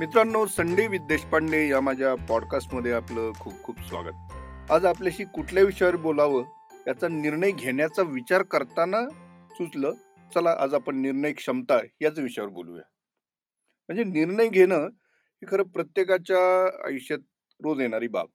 मित्रांनो 0.00 0.44
Sunday 0.46 0.86
with 0.86 1.00
Deshpande 1.08 1.58
या 1.68 1.80
माझ्या 1.80 2.14
पॉडकास्टमध्ये 2.28 2.92
आपलं 2.92 3.32
खूप 3.40 3.62
खूप 3.64 3.78
स्वागत. 3.78 4.70
आज 4.72 4.84
आपल्याशी 4.84 5.24
कुठल्या 5.24 5.64
विषयावर 5.64 5.96
बोलावं 5.96 6.44
याचा 6.86 7.08
निर्णय 7.08 7.50
घेण्याचा 7.50 8.02
विचार 8.02 8.42
करताना 8.42 9.02
सुचलं 9.50 9.92
चला 10.34 10.54
आज 10.58 10.74
आपण 10.74 11.00
निर्णय 11.02 11.32
क्षमता 11.32 11.78
याच 12.02 12.18
विषयावर 12.18 12.50
बोलूया. 12.50 12.82
म्हणजे 13.88 14.04
निर्णय 14.04 14.48
घेणं 14.48 14.86
हे 14.86 15.46
खरं 15.50 15.68
प्रत्येकाच्या 15.74 16.40
आयुष्यात 16.86 17.18
रोज 17.60 17.80
येणारी 17.80 18.08
बाब. 18.08 18.28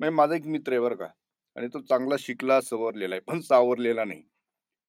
म्हणजे 0.00 0.14
माझा 0.16 0.34
एक 0.34 0.46
मित्र 0.46 0.72
आहे 0.72 0.80
बरं 0.80 0.96
का 0.96 1.08
आणि 1.56 1.68
तो 1.74 1.80
चांगला 1.80 2.16
शिकला 2.18 2.60
सवरलेला 2.60 3.14
आहे 3.14 3.20
पण 3.26 3.40
सावरलेला 3.40 4.04
नाही. 4.04 4.22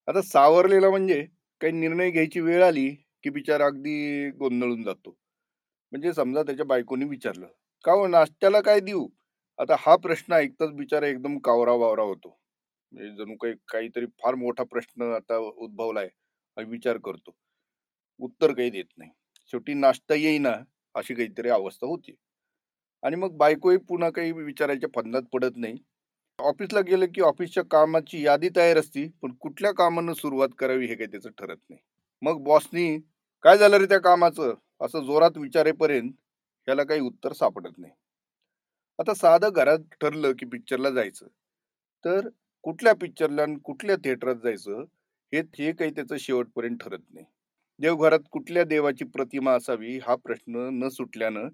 आता 0.08 0.22
सावरलेला 0.22 0.90
म्हणजे 0.90 1.22
काही 1.62 1.74
निर्णय 1.74 2.12
घ्यायची 2.12 2.40
वेळ 2.40 2.64
आली 2.64 2.90
की 3.24 3.30
बिचारा 3.30 3.66
अगदी 3.66 4.30
गोंधळून 4.30 4.84
जातो. 4.84 5.18
म्हणजे 5.92 6.14
समजा 6.14 6.44
त्याच्या 6.44 6.66
बायकोनी 6.66 7.06
विचारलं 7.06 7.48
का 7.84 7.92
हो 7.92 8.08
नाश्त्याला 8.08 8.62
काय 8.62 8.80
देऊ? 8.80 9.08
आता 9.60 9.76
हा 9.80 9.96
प्रश्न 9.96 10.34
ऐकताच 10.34 10.70
बिचारा 10.70 11.08
एकदम 11.08 11.38
कावरा 11.38 11.72
वावरा 11.72 12.04
होतो. 12.04 12.40
म्हणजे 12.92 13.10
जणू 13.10 13.36
काही 13.36 13.54
काहीतरी 13.68 14.06
फार 14.06 14.36
मोठा 14.36 14.64
प्रश्न 14.64 15.14
आता 15.14 15.38
उद्भवलाय 15.38 16.10
विचार 16.58 16.98
करतो. 16.98 17.36
उत्तर 18.20 18.54
काही 18.54 18.70
देत 18.70 18.86
नाही. 18.98 19.12
शेवटी 19.46 19.74
नाश्ता 19.74 20.16
येईना 20.16 20.52
अशी 20.96 21.14
काहीतरी 21.14 21.50
अवस्था 21.50 21.88
होती. 21.88 22.16
आणि 23.04 23.16
मग 23.16 23.38
बायकोही 23.38 23.78
पुन्हा 23.78 24.10
काही 24.10 24.32
विचारायच्या 24.32 24.90
फंदात 24.96 25.22
पडत 25.34 25.58
नाही. 25.58 25.78
ऑफिसला 26.40 26.82
गेलं 26.82 27.06
की 27.06 27.22
ऑफिसच्या 27.22 27.64
कामाची 27.64 28.26
यादी 28.26 28.50
तयार 28.56 28.78
असती 28.78 29.08
पण 29.22 29.34
कुठल्या 29.34 29.72
कामानं 29.72 30.14
सुरुवात 30.14 30.50
करावी 30.58 30.86
हे 30.86 30.96
काही 30.96 31.12
त्याचं 31.12 31.30
ठरत 31.30 31.58
नाही. 31.70 31.82
मग 32.22 32.44
बॉसनी 32.44 32.98
काय 33.48 33.58
झालं 33.58 33.78
रे 33.78 33.86
त्या 33.86 34.00
कामाचं? 34.00 34.54
असं 34.82 35.04
जोरात 35.04 35.38
विचारेपर्यंत 35.38 36.12
याला 36.68 36.84
काही 36.84 37.02
उत्तर 37.02 37.34
सापडत 37.34 37.78
नाही. 37.78 37.94
आता 39.00 39.14
साधं 39.14 39.50
घरात 39.50 39.80
ठरलं 40.02 40.32
की 40.40 40.46
पिक्चरला 40.46 40.90
जायचं. 40.90 41.28
तर 42.06 42.28
कुठल्या 42.64 42.94
पिक्चरला 42.96 43.46
कुठल्या 43.64 43.96
थिएटरात 43.96 44.36
जायचं 44.36 44.84
हे 45.34 45.42
हे 45.60 45.72
काही 45.72 45.92
त्याचं 45.92 46.18
शेवटपर्यंत 46.18 46.78
ठरत 46.78 47.00
नाही. 47.14 47.26
देवघरात 47.80 48.28
कुठल्या 48.32 48.64
देवाची 48.64 49.06
प्रतिमा 49.06 49.54
असावी 49.54 49.98
हा 49.98 50.16
प्रश्न 50.16 50.70
न 50.74 50.90
सुटल्यानं 50.90 51.48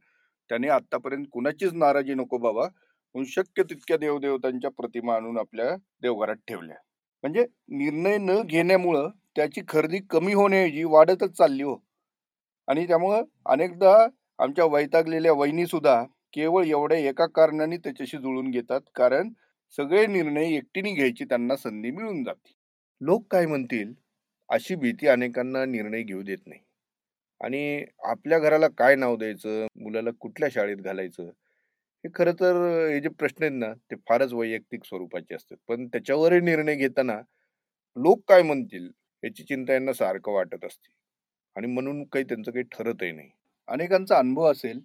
त्याने 0.50 0.68
आतापर्यंत 0.70 1.26
कुणाचीच 1.32 1.74
नाराजी 1.74 2.14
नको 2.14 2.38
बाबा. 2.38 2.68
म्हणून 3.16 3.26
शक्य 3.26 3.64
तितक्या 3.64 3.98
देवदेवतांच्या 3.98 4.72
प्रतिमा 4.72 5.16
आणून 5.16 5.38
आपल्या 5.38 5.76
देवघरात 6.02 6.36
ठेवल्या. 6.48 6.78
म्हणजे 7.24 7.46
निर्णय 7.70 8.18
न 8.18 8.42
घेण्यामुळं 8.42 9.10
त्याची 9.36 9.62
खरेदी 9.68 10.00
कमी 10.10 10.34
होण्याऐवजी 10.34 10.84
वाढतच 10.84 11.38
चालली 11.38 11.64
हो. 11.64 11.76
आणि 12.68 12.88
त्यामुळं 12.88 13.24
अनेकदा 13.46 13.96
आमच्या 14.40 14.66
वैतागलेल्या 14.66 15.34
वहिनी 15.34 15.66
सुद्धा 15.68 16.04
केवळ 16.34 16.66
एवढ्या 16.66 16.98
एका 17.00 17.26
कारणाने 17.26 17.78
त्याच्याशी 17.78 18.18
जुळून 18.18 18.50
घेतात 18.52 18.82
कारण 18.96 19.30
सगळे 19.78 20.06
निर्णय 20.08 20.56
एकटीने 20.56 20.94
घ्यायची 20.94 21.26
त्यांना 21.26 21.56
संधी 21.56 21.92
मिळून 21.92 22.24
जाते. 22.24 22.52
लोक 23.02 23.26
काय 23.32 23.46
म्हणतील? 23.46 23.94
अशी 24.50 24.76
भीती 24.76 25.08
अनेकांना 25.08 25.66
निर्णय 25.66 26.04
घेऊ 26.04 26.22
देत 26.22 26.38
नाही. 26.48 26.60
आणि 27.42 27.86
आपल्या 28.04 28.40
घराला 28.40 28.68
काय 28.68 28.96
नाव 28.96 29.16
द्यायचं? 29.16 29.66
मुलाला 29.76 30.10
कुठल्या 30.20 30.50
शाळेत 30.52 30.78
घालायचं? 30.78 31.24
हे 32.04 32.10
खरं 32.16 32.34
तर 32.40 32.56
हे 32.90 33.00
जे 33.00 33.10
प्रश्न 33.10 33.44
आहेत 33.44 33.54
ना 33.60 33.74
ते 33.92 33.96
फारच 34.10 34.34
वैयक्तिक 34.34 34.86
स्वरूपाचे 34.86 35.36
असतात. 35.36 35.58
पण 35.68 35.88
त्याच्यावरही 35.88 36.40
निर्णय 36.42 36.76
घेताना 36.76 37.20
लोक 37.98 38.22
काय 38.28 38.42
म्हणतील? 38.42 38.90
याची 39.24 39.44
चिंता 39.44 39.74
यांना 39.74 39.94
सारखं 39.94 40.32
वाटत 40.32 40.66
असते. 40.66 40.92
आणि 41.56 41.68
म्हणून 41.68 42.04
काही 42.04 42.26
त्यांचं 42.26 42.52
काही 42.52 42.64
ठरतही 42.72 43.12
नाही. 43.12 43.30
अनेकांचा 43.68 44.18
अनुभव 44.18 44.52
असेल 44.52 44.80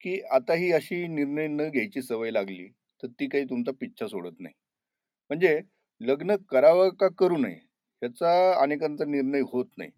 की 0.00 0.20
आता 0.30 0.54
ही 0.54 0.72
अशी 0.72 1.06
निर्णय 1.06 1.46
न 1.46 1.68
घ्यायची 1.68 2.02
सवय 2.02 2.30
लागली 2.30 2.68
तर 3.02 3.06
ती 3.06 3.28
काही 3.28 3.44
तुमचा 3.44 3.72
पिच्छा 3.80 4.06
सोडत 4.06 4.40
नाही. 4.40 4.54
म्हणजे 5.30 5.60
लग्न 6.00 6.36
करावं 6.50 6.88
का 6.90 7.08
करू 7.08 7.36
नये 7.36 7.58
याचा 8.02 8.60
अनेकांचा 8.62 9.04
निर्णय 9.04 9.40
होत 9.40 9.66
नाही. 9.78 9.90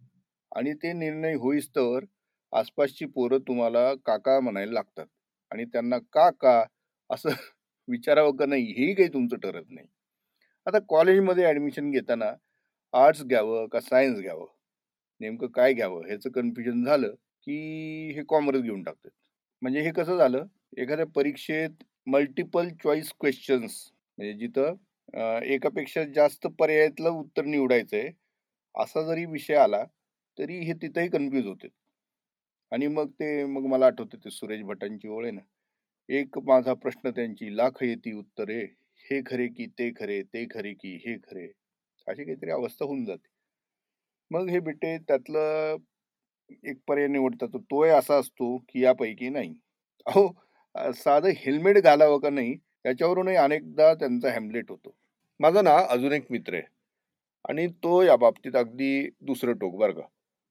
आणि 0.56 0.72
ते 0.74 0.92
निर्णय 0.92 1.34
होईस 1.34 1.68
तर 1.68 2.04
आसपासची 2.52 3.06
पोरं 3.06 3.38
तुम्हाला 3.38 3.94
काका 3.94 4.40
म्हणायला 4.40 4.72
लागतात. 4.72 5.06
आणि 5.52 5.64
त्यांना 5.64 5.98
का 6.12 6.30
का 6.30 6.64
असं 7.10 7.28
विचारावं 7.88 8.36
का 8.36 8.46
नाही 8.46 8.64
हेही 8.72 8.94
काही 8.94 9.08
तुमचं 9.08 9.36
ठरत 9.36 9.64
नाही. 9.70 9.86
आता 10.66 10.78
कॉलेजमध्ये 10.88 11.44
ऍडमिशन 11.46 11.90
घेताना 11.90 12.32
आर्ट्स 12.94 13.22
घ्यावं 13.24 13.66
का 13.68 13.80
सायन्स 13.80 14.18
घ्यावं? 14.20 14.46
नेमकं 15.20 15.46
काय 15.54 15.72
घ्यावं? 15.74 16.06
ह्याचं 16.06 16.30
कन्फ्युजन 16.30 16.84
झालं 16.84 17.14
की 17.46 17.56
हे 18.16 18.22
कॉमर्स 18.28 18.60
घेऊन 18.62 18.82
टाकतात. 18.82 19.10
म्हणजे 19.62 19.80
हे 19.80 19.90
कसं 19.92 20.16
झालं? 20.18 20.46
एखाद्या 20.78 21.06
परीक्षेत 21.06 21.84
मल्टिपल 22.06 22.68
चॉईस 22.84 23.12
क्वेश्चन्स 23.20 23.74
म्हणजे 24.18 24.32
जिथं 24.38 24.74
एकापेक्षा 25.44 26.04
जास्त 26.14 26.46
पर्यायातलं 26.58 27.08
उत्तर 27.10 27.44
निवडायचंय 27.44 28.10
असा 28.74 29.02
जरी 29.06 29.24
विषय 29.26 29.54
आला 29.54 29.82
तरी 30.38 30.58
हे 30.66 30.72
तिथंही 30.82 31.08
कन्फ्यूज 31.08 31.46
होते. 31.46 31.68
आणि 32.72 32.86
मग 32.86 33.10
ते 33.20 33.44
मग 33.44 33.66
मला 33.66 33.86
आठवते 33.86 34.16
ते 34.24 34.30
सुरेश 34.30 34.62
भटांची 34.62 35.08
ओळ 35.08 35.24
आहे 35.24 35.32
ना 35.32 35.40
एक 36.08 36.38
माझा 36.46 36.74
प्रश्न 36.74 37.10
त्यांची 37.10 37.56
लाख 37.56 37.82
येती 37.82 38.12
उत्तरे 38.12 38.60
हे 39.06 39.20
खरे 39.26 39.46
की 39.48 39.66
ते 39.78 39.90
खरे 40.00 40.22
ते 40.22 40.46
खरे 40.54 40.72
की 40.74 40.94
हे 41.06 41.16
खरे. 41.18 41.46
अशी 42.06 42.24
काहीतरी 42.24 42.50
अवस्था 42.52 42.84
होऊन 42.84 43.04
जाते. 43.04 43.28
मग 44.30 44.48
हे 44.50 44.60
बेटे 44.60 44.96
त्यातलं 44.98 45.76
एक 46.64 46.78
पर्याय 46.88 47.06
निवडतात 47.08 47.56
तोय 47.62 47.90
असा 47.90 48.16
असतो 48.18 48.56
की 48.68 48.82
यापैकी 48.84 49.28
नाही. 49.30 49.54
अहो 50.06 50.28
साधं 50.94 51.30
हेल्मेट 51.38 51.78
घालावं 51.80 52.18
का 52.20 52.30
नाही 52.30 52.52
याच्यावरूनही 52.84 53.36
अनेकदा 53.38 53.92
त्यांचा 53.94 54.30
हॅमलेट 54.32 54.70
होतो. 54.70 54.94
माझा 55.40 55.62
ना 55.62 55.76
अजून 55.90 56.12
एक 56.12 56.26
मित्र 56.30 56.54
आहे 56.54 56.62
आणि 57.44 57.66
तो 57.84 58.02
या 58.02 58.16
बाबतीत 58.16 58.56
अगदी 58.56 59.08
दुसरं 59.22 59.52
टोक 59.54 59.76
बरं 59.78 59.92
का. 59.92 60.02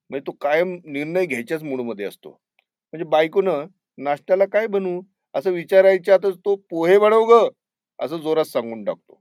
म्हणजे 0.09 0.25
तो 0.28 0.31
कायम 0.41 0.75
निर्णय 0.85 1.25
घ्यायच्याच 1.25 1.64
मूडमध्ये 1.64 2.06
असतो. 2.06 2.30
म्हणजे 2.94 3.06
बायकोनं 3.09 3.66
नाश्त्याला 3.97 4.46
काय 4.47 4.68
बनवू 4.70 5.02
असं 5.35 5.52
विचारायच्यातच 5.53 6.38
तो 6.46 6.56
पोहे 6.70 6.97
बनव 7.00 7.24
ग 7.30 7.47
असं 8.00 8.18
जोरात 8.20 8.46
सांगून 8.46 8.84
टाकतो. 8.85 9.14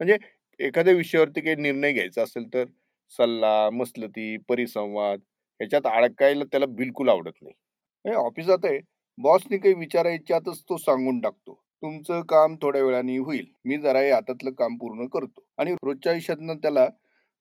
म्हणजे 0.00 0.16
एखाद्या 0.60 0.94
विषयावरती 0.94 1.40
काही 1.40 1.56
निर्णय 1.56 1.92
घ्यायचा 1.92 2.22
असेल 2.22 2.52
तर 2.54 2.64
सल्ला 3.12 3.68
मसलती 3.72 4.36
परिसंवाद 4.48 5.20
ह्याच्यात 5.60 5.86
अडकायला 5.86 6.44
त्याला 6.44 6.66
बिलकुल 6.68 7.08
आवडत 7.08 7.42
नाही. 7.42 8.14
ऑफिसात 8.16 8.64
आहे 8.64 8.78
बॉसने 9.18 9.56
काही 9.58 9.74
विचारायच्यातच 9.74 10.62
तो 10.62 10.76
सांगून 10.76 11.20
टाकतो. 11.20 11.54
तुमचं 11.82 12.20
काम 12.28 12.54
थोड्या 12.62 12.82
वेळाने 12.82 13.16
होईल. 13.18 13.46
मी 13.64 13.76
जरा 13.78 14.00
हे 14.00 14.10
हातातलं 14.10 14.50
काम 14.52 14.76
पूर्ण 14.76 15.06
करतो. 15.06 15.44
आणि 15.58 15.72
रोजच्या 15.84 16.12
आयुष्यातनं 16.12 16.56
त्याला 16.56 16.86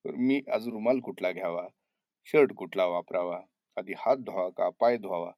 मी 0.06 0.42
आज 0.54 0.68
रुमाल 0.68 1.00
कुठला 1.00 1.32
घ्यावा? 1.32 1.68
शर्ट 2.28 2.54
कुठला 2.54 2.86
वापरावा? 2.86 3.40
आधी 3.78 3.94
हात 3.98 4.18
धुवा 4.18 4.48
का 4.50 4.70
पाय 4.80 4.98
धुवावा? 4.98 5.32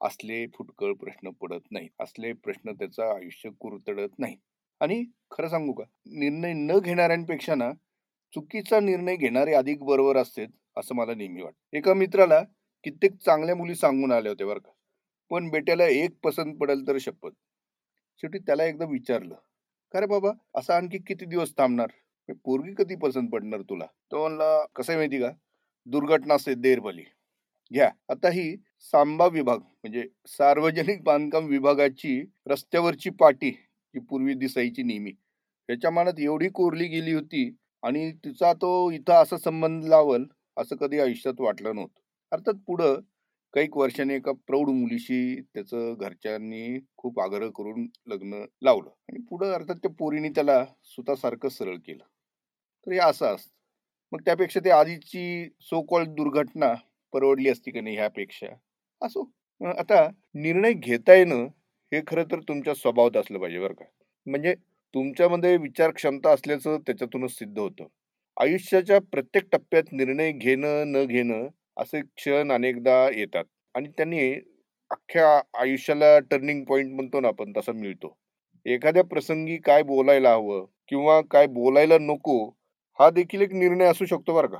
असले 0.00 0.46
फुटकळ 0.48 0.92
प्रश्न 0.94 1.30
पडत 1.40 1.62
नाही 1.70 1.88
असले 2.00 2.32
प्रश्न 2.34 2.72
त्याचं 2.72 3.02
आयुष्य 3.04 3.50
कुरतडत 3.60 4.18
नाही 4.18 4.36
आणि 4.80 5.04
खरं 5.30 5.48
सांगू 5.48 5.72
का 5.72 5.84
निर्णय 6.06 6.52
न 6.52 6.78
घेणाऱ्यांपेक्षा 6.78 7.54
ना 7.54 7.70
चुकीचा 8.34 8.80
निर्णय 8.80 9.16
घेणारे 9.16 9.54
अधिक 9.54 9.82
बरोबर 9.84 10.16
असते 10.16 10.46
असं 10.76 10.94
मला 10.94 11.14
नेहमी 11.14 11.42
वाटतं. 11.42 11.76
एका 11.76 11.94
मित्राला 11.94 12.40
कित्येक 12.84 13.16
चांगल्या 13.16 13.54
मुली 13.56 13.74
सांगून 13.74 14.12
आल्या 14.12 14.32
होत्या 14.32 14.46
बरं 14.46 14.58
का 14.58 14.70
पण 15.30 15.48
बेट्याला 15.50 15.86
एक 15.86 16.10
पसंत 16.24 16.54
पडेल 16.60 16.86
तर 16.88 16.98
शपथ. 17.00 17.30
शेवटी 18.22 18.38
त्याला 18.38 18.64
एकदा 18.64 18.84
विचारलं 18.84 19.34
का 19.94 20.00
रे 20.00 20.06
बाबा 20.06 20.30
असा 20.54 20.76
आणखी 20.76 20.98
किती 20.98 21.24
दिवस 21.24 21.52
थांबणार? 21.58 21.88
पोरगी 22.44 22.74
कधी 22.78 22.96
पसंत 22.96 23.28
पडणार 23.32 23.60
तुला? 23.60 23.86
तो 24.10 24.20
म्हणला 24.20 24.64
कसं 24.76 24.96
माहिती 24.96 25.20
का 25.20 25.30
दुर्घटना 25.86 26.34
असते 26.34 26.54
देरभली. 26.54 27.02
घ्या. 27.70 27.90
आता 28.08 28.28
ही 28.30 28.56
सांबा 28.92 29.26
विभाग 29.26 29.58
म्हणजे 29.58 30.06
सार्वजनिक 30.28 31.02
बांधकाम 31.04 31.46
विभागाची 31.46 32.20
रस्त्यावरची 32.46 33.10
पाटी 33.10 33.52
जी 33.94 34.00
पूर्वी 34.00 34.34
दिसायची 34.34 34.82
नेहमी. 34.82 35.12
त्याच्या 35.68 35.90
मनात 35.90 36.20
एवढी 36.20 36.48
कोरली 36.48 36.86
गेली 36.88 37.12
होती 37.12 37.50
आणि 37.82 38.10
तिचा 38.24 38.52
तो 38.52 38.90
इथं 38.90 39.22
असा 39.22 39.36
संबंध 39.38 39.84
लावल 39.84 40.24
असं 40.56 40.76
कधी 40.76 40.98
आयुष्यात 41.00 41.40
वाटलं 41.40 41.74
नव्हतं. 41.74 42.00
अर्थात 42.32 42.54
पुढं 42.66 43.00
काही 43.54 43.68
वर्षाने 43.72 44.14
एका 44.14 44.32
प्रौढ 44.46 44.68
मुलीशी 44.70 45.40
त्याचं 45.54 45.94
घरच्यांनी 46.00 46.78
खूप 46.96 47.20
आग्रह 47.20 47.48
करून 47.48 47.86
लग्न 48.06 48.44
लावलं 48.62 48.90
आणि 49.08 49.22
पुढं 49.30 49.52
अर्थात 49.52 49.76
त्या 49.76 49.90
पोरीने 49.98 50.28
त्याला 50.28 50.64
स्वतःसारखं 50.84 51.48
सरळ 51.48 51.76
केलं. 51.76 52.04
तर 52.86 52.92
हे 52.92 52.98
असं 52.98 53.34
असतं. 53.34 53.50
मग 54.12 54.20
त्यापेक्षा 54.24 54.60
ते 54.60 54.70
आधीची 54.70 55.48
सो 55.60 55.82
कॉल 55.82 56.04
दुर्घटना 56.14 56.72
परवडली 57.12 57.48
असती 57.48 57.70
का 57.70 57.80
नाही 57.80 57.96
ह्यापेक्षा? 57.96 58.46
असो. 59.02 59.24
आता 59.78 60.06
निर्णय 60.34 60.72
घेता 60.72 61.14
येणं 61.14 61.46
हे 61.92 62.00
खरं 62.08 62.24
तर 62.24 62.40
तुमच्या 62.48 62.74
स्वभावात 62.74 63.16
असलं 63.16 63.38
पाहिजे 63.38 63.58
बरं 63.60 63.74
का. 63.74 63.84
म्हणजे 64.26 64.54
तुमच्यामध्ये 64.94 65.56
विचार 65.58 65.90
क्षमता 65.90 66.30
असल्याचं 66.32 66.76
त्याच्यातूनच 66.86 67.30
सिद्ध 67.32 67.58
होतं. 67.58 67.84
आयुष्याच्या 68.36 68.98
प्रत्येक 69.12 69.44
टप्प्यात 69.52 69.92
निर्णय 69.92 70.30
घेणं 70.32 70.92
न 70.92 71.04
घेणं 71.06 71.46
असे 71.76 72.00
क्षण 72.02 72.52
अनेकदा 72.52 72.96
येतात. 73.10 73.44
आणि 73.74 73.88
त्यांनी 73.96 74.32
अख्ख्या 74.90 75.26
आयुष्याला 75.60 76.18
टर्निंग 76.30 76.64
पॉइंट 76.64 76.92
म्हणतो 76.94 77.20
ना 77.20 77.28
आपण 77.28 77.52
तसा 77.56 77.72
मिळतो. 77.72 78.16
एखाद्या 78.66 79.04
प्रसंगी 79.04 79.56
काय 79.64 79.82
बोलायला 79.84 80.32
हवं 80.32 80.64
किंवा 80.88 81.20
काय 81.30 81.46
बोलायला 81.50 81.98
नको 82.00 82.38
हा 82.98 83.10
देखील 83.10 83.42
एक 83.42 83.52
निर्णय 83.54 83.86
असू 83.86 84.04
शकतो 84.06 84.34
बरं 84.34 84.48
का. 84.48 84.58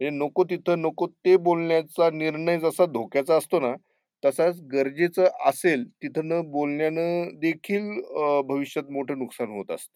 हे 0.00 0.10
नको 0.12 0.44
तिथं 0.44 0.80
नको 0.80 1.06
ते 1.08 1.36
बोलण्याचा 1.40 2.10
निर्णय 2.12 2.58
जसा 2.60 2.86
धोक्याचा 2.88 3.36
असतो 3.36 3.60
ना 3.60 3.72
तसाच 4.22 4.60
गरजेचं 4.72 5.26
असेल 5.46 5.84
तिथं 6.02 6.28
न 6.28 6.40
बोलण्यानं 6.50 7.28
देखील 7.40 7.90
भविष्यात 8.48 8.90
मोठं 8.92 9.18
नुकसान 9.18 9.50
होत 9.50 9.70
असतं. 9.70 9.92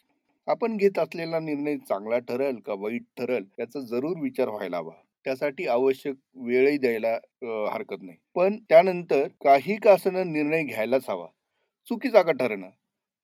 आपण 0.48 0.76
घेत 0.76 0.98
असलेला 0.98 1.38
निर्णय 1.40 1.76
चांगला 1.88 2.18
ठरेल 2.20 2.56
का 2.66 2.74
वाईट 2.78 3.02
ठरेल 3.18 3.44
याचा 3.58 3.80
जरूर 3.86 4.20
विचार 4.22 4.48
व्हायला 4.48 4.76
हवा. 4.78 4.92
त्यासाठी 5.26 5.66
आवश्यक 5.68 6.14
वेळही 6.46 6.78
द्यायला 6.78 7.12
हरकत 7.72 8.02
नाही. 8.02 8.16
पण 8.36 8.56
त्यानंतर 8.68 9.26
काही 9.44 9.76
का 9.84 9.92
असणं 9.94 10.32
निर्णय 10.32 10.62
घ्यायलाच 10.64 11.08
हवा. 11.08 11.26
चुकीचा 11.88 12.22
का 12.22 12.32
ठरणं 12.40 12.68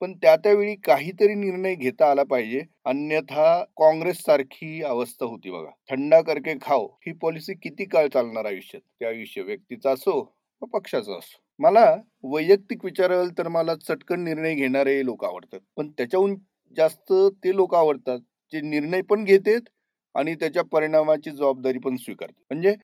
पण 0.02 0.12
त्या 0.22 0.34
त्यावेळी 0.36 0.74
काहीतरी 0.84 1.34
निर्णय 1.34 1.74
घेता 1.74 2.10
आला 2.10 2.22
पाहिजे. 2.30 2.60
अन्यथा 2.86 3.62
काँग्रेस 3.78 4.18
सारखी 4.24 4.82
अवस्था 4.84 5.26
होती 5.26 5.50
बघा. 5.50 5.70
थंडा 5.90 6.20
करके 6.22 6.54
खाओ. 6.62 6.86
ही 7.06 7.12
पॉलिसी 7.22 7.54
किती 7.62 7.84
काळ 7.86 8.08
चालणार 8.14 8.46
आयुष्यात? 8.46 8.80
त्या 9.00 9.08
आयुष्य 9.08 9.42
व्यक्तीचा 9.42 9.92
असो 9.92 10.20
पक्षाचा 10.62 11.16
असो 11.18 11.38
मला 11.60 11.84
वैयक्तिक 12.24 12.84
विचाराल 12.84 13.28
तर 13.38 13.48
मला 13.48 13.74
चटकन 13.78 14.20
निर्णय 14.24 14.54
घेणारे 14.54 15.04
लोक 15.04 15.24
आवडतात. 15.24 15.60
पण 15.76 15.90
त्याच्याहून 15.98 16.34
जास्त 16.76 17.12
ते 17.44 17.54
लोक 17.56 17.74
आवडतात 17.74 18.18
जे 18.52 18.60
निर्णय 18.60 19.00
पण 19.10 19.24
घेतात 19.24 19.68
आणि 20.14 20.34
त्याच्या 20.34 20.62
परिणामाची 20.72 21.30
जबाबदारी 21.30 21.78
पण 21.78 21.96
स्वीकारते 21.96 22.42
म्हणजे 22.50 22.74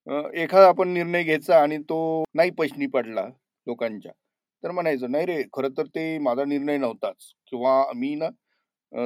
एखादा 0.42 0.66
आपण 0.68 0.88
निर्णय 0.88 1.22
घ्यायचा 1.24 1.60
आणि 1.62 1.78
तो 1.80 1.98
नाही 2.34 2.50
पैशनी 2.58 2.86
पडला 2.88 3.26
लोकांच्या 3.66 4.12
तर 4.62 4.70
म्हणायचं 4.70 5.10
नाही 5.10 5.26
रे 5.26 5.42
खरं 5.52 5.68
तर 5.76 5.86
ते 5.86 6.18
माझा 6.18 6.44
निर्णय 6.44 6.76
नव्हताच. 6.78 7.32
किंवा 7.48 7.84
मी 7.96 8.14
ना 8.14 8.28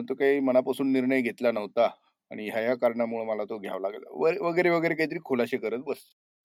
तो 0.03 0.15
काही 0.15 0.41
मनापासून 0.41 0.93
निर्णय 0.93 1.21
घेतला 1.21 1.53
नव्हता 1.53 1.89
आणि 2.31 2.49
ह्या 2.49 2.61
या 2.63 2.75
कारणामुळे 2.77 3.25
मला 3.25 3.45
तो 3.45 3.59
घ्यावा 3.59 3.81
लागला. 3.81 4.11
वगैरे 4.41 4.71
वगैरे 4.71 4.95
काहीतरी 4.95 5.19
खुलाशे 5.25 5.57
करत 5.59 5.83
बस 5.87 5.99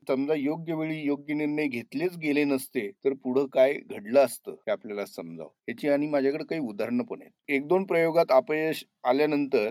समजा 0.07 0.33
योग्य 0.36 0.74
वेळी 0.75 0.95
योग्य 1.00 1.33
निर्णय 1.33 1.68
घेतलेच 1.69 2.15
गेले 2.18 2.44
नसते 2.45 2.88
तर 3.06 3.13
पुढं 3.15 3.45
काय 3.48 3.74
घडलं 3.74 4.19
असतं 4.19 4.51
हे 4.51 4.71
आपल्याला 4.71 5.06
समजावं. 5.06 5.50
याची 5.68 5.88
आणि 5.89 6.07
माझ्याकडे 6.07 6.44
काही 6.44 6.62
उदाहरणं 6.62 7.03
पण 7.03 7.21
आहेत. 7.21 7.31
एक 7.50 7.68
दोन 7.68 7.83
प्रयोगात 7.86 8.31
अपयश 8.31 8.83
आल्यानंतर 9.03 9.69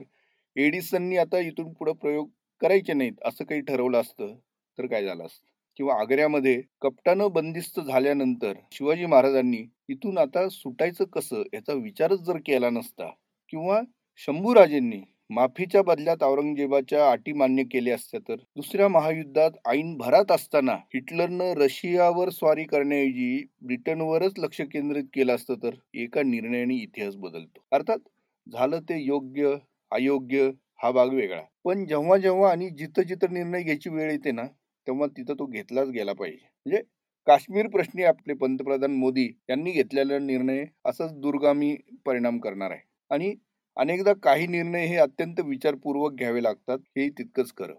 एडिसननी 0.56 1.16
आता 1.16 1.38
इथून 1.40 1.72
पुढे 1.72 1.92
प्रयोग 1.92 2.28
करायचे 2.62 2.92
नाहीत 2.92 3.12
असं 3.24 3.44
काही 3.44 3.60
ठरवलं 3.62 4.00
असतं 4.00 4.34
तर 4.78 4.86
काय 4.86 5.04
झालं 5.04 5.24
असतं? 5.24 5.46
किंवा 5.78 5.94
आग्र्यामध्ये 6.00 6.60
कपटानं 6.82 7.28
बंदिस्त 7.32 7.80
झाल्यानंतर 7.80 8.52
शिवाजी 8.72 9.06
महाराजांनी 9.06 9.62
इथून 9.88 10.18
आता 10.18 10.48
सुटायचं 10.48 11.04
कसं 11.12 11.42
याचा 11.54 11.72
विचारच 11.74 12.20
जर 12.22 12.38
केला 12.46 12.70
नसता 12.70 13.10
किंवा 13.52 13.80
शंभूराजेंनी 14.28 15.00
माफीच्या 15.30 15.80
बदल्यात 15.82 16.22
औरंगजेबाच्या 16.22 17.10
अटी 17.10 17.32
मान्य 17.32 17.62
केल्या 17.64 17.94
असत्या 17.94 18.20
तर. 18.28 18.36
दुसऱ्या 18.56 18.88
महायुद्धात 18.88 19.50
ऐन 19.66 19.96
भरात 19.96 20.32
असताना 20.32 20.72
हिटलरनं 20.94 21.52
रशियावर 21.56 22.30
स्वारी 22.30 22.64
करण्याऐवजी 22.64 23.44
ब्रिटनवरच 23.62 24.38
लक्ष 24.38 24.60
केंद्रित 24.72 25.04
केलं 25.14 25.34
असतं 25.34 25.54
तर 25.62 25.74
एका 25.94 26.22
निर्णयाने 26.22 26.74
इतिहास 26.74 27.14
बदलतो. 27.16 27.64
अर्थात 27.72 27.98
झालं 28.46 28.80
ते 28.80 28.98
योग्य 28.98 29.54
अयोग्य 29.92 30.50
हा 30.82 30.90
भाग 30.90 31.12
वेगळा. 31.14 31.40
पण 31.64 31.84
जेव्हा 31.86 32.16
जेव्हा 32.16 32.50
आणि 32.50 32.68
जिथं 32.70 33.02
जिथं 33.02 33.32
निर्णय 33.32 33.62
घ्यायची 33.62 33.90
वेळ 33.90 34.10
येते 34.10 34.32
ना 34.32 34.44
तेव्हा 34.86 35.06
तिथं 35.16 35.34
तो 35.34 35.46
घेतलाच 35.46 35.88
गेला 35.88 36.12
पाहिजे. 36.12 36.36
म्हणजे 36.66 36.82
काश्मीर 37.26 37.66
प्रश्नी 37.68 38.04
आपले 38.04 38.34
पंतप्रधान 38.34 38.92
मोदी 38.92 39.26
यांनी 39.50 39.72
घेतलेला 39.72 40.18
निर्णय 40.18 40.64
असाच 40.84 41.12
दुर्गामी 41.14 41.74
परिणाम 42.06 42.38
करणार 42.38 42.70
आहे. 42.70 42.80
आणि 43.10 43.34
अनेकदा 43.76 44.12
काही 44.22 44.46
निर्णय 44.46 44.86
हे 44.86 44.96
अत्यंत 44.96 45.40
विचारपूर्वक 45.46 46.14
घ्यावे 46.14 46.42
लागतात 46.42 46.78
हे 46.96 47.08
तितकंच 47.10 47.52
खरं. 47.58 47.74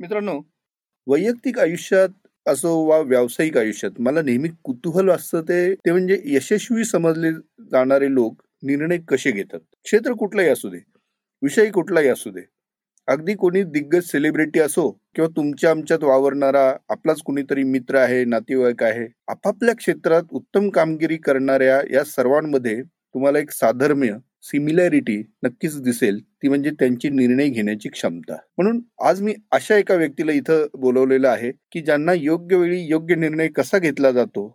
मित्रांनो 0.00 0.40
वैयक्तिक 1.06 1.58
आयुष्यात 1.58 2.08
असो 2.46 2.74
वा 2.86 2.98
व्यावसायिक 3.00 3.56
आयुष्यात 3.58 4.00
मला 4.00 4.22
नेहमी 4.22 4.48
कुतूहल 4.64 5.10
असतं 5.10 5.42
ते 5.48 5.74
ते 5.76 5.90
म्हणजे 5.90 6.20
यशस्वी 6.26 6.84
समजले 6.84 7.30
जाणारे 7.72 8.12
लोक 8.14 8.42
निर्णय 8.62 8.98
कसे 9.08 9.30
घेतात? 9.32 9.60
क्षेत्र 9.84 10.12
कुठलाही 10.18 10.48
असू 10.48 10.68
दे 10.70 10.78
विषय 11.42 11.70
कुठलाही 11.70 12.08
असू 12.08 12.30
दे. 12.30 12.40
अगदी 13.08 13.34
कोणी 13.34 13.62
दिग्गज 13.64 14.04
सेलिब्रिटी 14.04 14.60
असो 14.60 14.90
किंवा 15.14 15.28
तुमच्या 15.36 15.70
आमच्यात 15.70 16.04
वावरणारा 16.04 16.64
आपलाच 16.90 17.20
कुणीतरी 17.22 17.62
मित्र 17.64 17.96
आहे 17.98 18.24
नातेवाईक 18.24 18.82
आहे 18.82 19.06
आपापल्या 19.28 19.74
क्षेत्रात 19.76 20.32
उत्तम 20.32 20.68
कामगिरी 20.70 21.16
करणाऱ्या 21.24 21.80
या 21.92 22.04
सर्वांमध्ये 22.06 22.80
तुम्हाला 22.82 23.38
एक 23.38 23.50
साधर्म्य 23.52 24.16
सिमिलॅरिटी 24.44 25.16
नक्कीच 25.42 25.80
दिसेल 25.82 26.20
ती 26.42 26.48
म्हणजे 26.48 26.70
त्यांची 26.70 27.08
निर्णय 27.10 27.48
घेण्याची 27.48 27.88
क्षमता. 27.88 28.36
म्हणून 28.58 28.80
आज 29.02 29.22
मी 29.22 29.34
अशा 29.52 29.76
एका 29.76 29.94
व्यक्तीला 29.94 30.32
इथं 30.32 30.66
बोलवलेलं 30.74 31.28
आहे 31.28 31.50
की 31.72 31.80
ज्यांना 31.80 32.12
योग्य 32.12 32.56
वेळी 32.56 32.80
योग्य 32.86 33.14
निर्णय 33.14 33.48
कसा 33.48 33.78
घेतला 33.78 34.10
जातो 34.10 34.46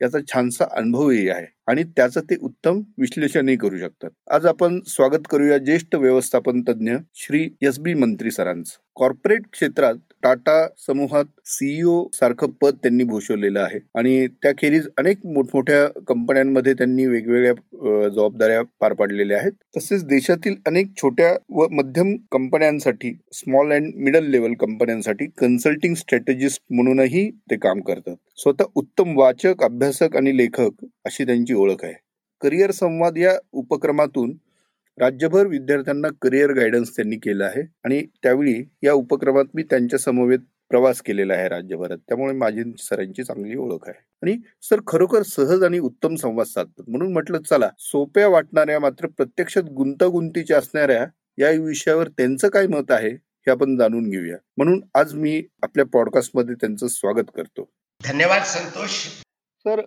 याचा 0.00 0.18
छानसा 0.32 0.64
अनुभवही 0.72 1.28
आहे. 1.28 1.46
आणि 1.68 1.82
त्याचं 1.96 2.20
ते 2.20 2.36
उत्तम 2.42 2.80
विश्लेषणही 2.98 3.56
करू 3.56 3.78
शकतात. 3.78 4.10
आज 4.30 4.46
आपण 4.46 4.80
स्वागत 4.86 5.26
करूया 5.30 5.58
ज्येष्ठ 5.58 5.94
व्यवस्थापन 5.94 6.62
तज्ज्ञ 6.68 6.94
श्री 7.14 7.48
एस 7.62 7.78
बी 7.78 7.94
मंत्री 7.94 8.30
सरांचं. 8.30 8.72
कॉर्पोरेट 8.96 9.46
क्षेत्रात 9.52 9.94
टाटा 10.22 10.66
समूहात 10.86 11.24
सीईओ 11.46 12.02
सारखं 12.14 12.50
पद 12.62 12.74
त्यांनी 12.82 13.04
भूषवलेलं 13.04 13.60
आहे. 13.60 13.78
आणि 13.94 14.26
त्याखेरीज 14.42 14.86
अनेक 14.98 15.26
मोठमोठ्या 15.26 15.86
कंपन्यांमध्ये 16.08 16.72
त्यांनी 16.74 17.06
वेगवेगळ्या 17.06 18.08
जबाबदाऱ्या 18.08 18.62
पार 18.80 18.92
पाडलेल्या 18.92 19.38
आहेत. 19.38 19.52
तसेच 19.76 20.04
देशातील 20.04 20.54
अनेक 20.66 20.86
छोट्या 20.96 21.32
व 21.50 21.66
मध्यम 21.70 22.14
कंपन्यांसाठी 22.32 23.12
स्मॉल 23.32 23.72
अँड 23.72 23.92
मिडल 23.96 24.30
लेवल 24.30 24.54
कंपन्यांसाठी 24.60 25.26
कन्सल्टिंग 25.38 25.94
स्ट्रॅटेजिस्ट 25.94 26.62
म्हणूनही 26.70 27.30
ते 27.50 27.56
काम 27.56 27.80
करतात. 27.80 28.16
स्वतः 28.38 28.64
उत्तम 28.74 29.16
वाचक 29.18 29.62
अभ्यासक 29.64 30.16
आणि 30.16 30.36
लेखक 30.36 30.84
अशी 31.04 31.24
त्यांची 31.26 31.54
ओळख 31.56 31.84
आहे. 31.84 31.94
करिअर 32.42 32.70
संवाद 32.70 33.18
या 33.18 33.38
उपक्रमातून 33.52 34.36
राज्यभर 34.98 35.46
विद्यार्थ्यांना 35.46 36.08
करिअर 36.22 36.52
गायडन्स 36.52 36.96
त्यांनी 36.96 37.16
केलं 37.16 37.44
आहे 37.44 37.62
आणि 37.84 38.06
त्यावेळी 38.22 38.62
या 38.82 38.92
उपक्रमात 38.92 39.44
मी 39.54 39.62
त्यांच्या 39.62 39.98
समवेत 39.98 40.38
प्रवास 40.68 41.00
केलेला 41.02 41.34
आहे 41.34 41.48
राज्यभरात. 41.48 41.98
त्यामुळे 41.98 42.32
माझी 42.32 42.62
सरांची 42.78 43.24
चांगली 43.24 43.56
ओळख 43.56 43.88
आहे. 43.88 43.98
आणि 44.22 44.36
सर 44.62 44.80
खरोखर 44.86 45.22
सहज 45.22 45.62
आणि 45.62 45.78
उत्तम 45.78 46.14
संवाद 46.14 46.46
साधतात. 46.46 46.84
म्हणून 46.88 47.12
म्हटलं 47.12 47.42
चला 47.42 47.70
सोप्या 47.78 48.28
वाटणाऱ्या 48.28 48.80
मात्र 48.80 49.06
प्रत्यक्षात 49.06 49.62
गुंतागुंतीच्या 49.62 50.58
असणाऱ्या 50.58 51.06
या 51.38 51.50
विषयावर 51.50 52.08
त्यांचं 52.08 52.48
काय 52.48 52.66
मत 52.66 52.90
आहे 52.90 53.10
हे 53.10 53.50
आपण 53.50 53.76
जाणून 53.76 54.10
घेऊया. 54.10 54.36
म्हणून 54.56 54.80
आज 54.94 55.14
मी 55.14 55.42
आपल्या 55.62 55.84
पॉडकास्टमध्ये 55.84 56.54
त्यांचं 56.54 56.86
स्वागत 56.86 57.30
करतो. 57.36 57.68
धन्यवाद 58.04 58.42
संतोष. 58.42 58.90
सर 59.66 59.80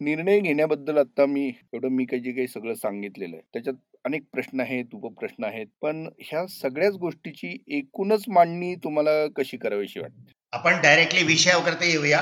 निर्णय 0.00 0.38
घेण्याबद्दल 0.40 0.98
आता 0.98 1.24
मी 1.26 1.46
एवढं 1.48 1.88
मी 1.88 2.04
काही 2.04 2.22
जे 2.22 2.32
काही 2.32 2.46
सगळं 2.48 2.74
सांगितलेलं 2.74 3.36
आहे. 3.36 3.42
त्याच्यात 3.52 3.74
अनेक 4.04 4.22
प्रश्न 4.32 4.60
आहेत 4.60 4.94
उपप्रश्न 4.94 5.44
आहेत. 5.44 5.66
पण 5.82 6.06
ह्या 6.20 6.46
सगळ्याच 6.50 6.94
गोष्टीची 6.94 7.56
एकूणच 7.78 8.24
मांडणी 8.28 8.74
तुम्हाला 8.84 9.10
कशी 9.36 9.56
करावीशी 9.56 10.00
वाटते? 10.00 10.32
आपण 10.52 10.80
डायरेक्टली 10.82 11.22
विषयावरती 11.24 11.90
येऊया. 11.90 12.20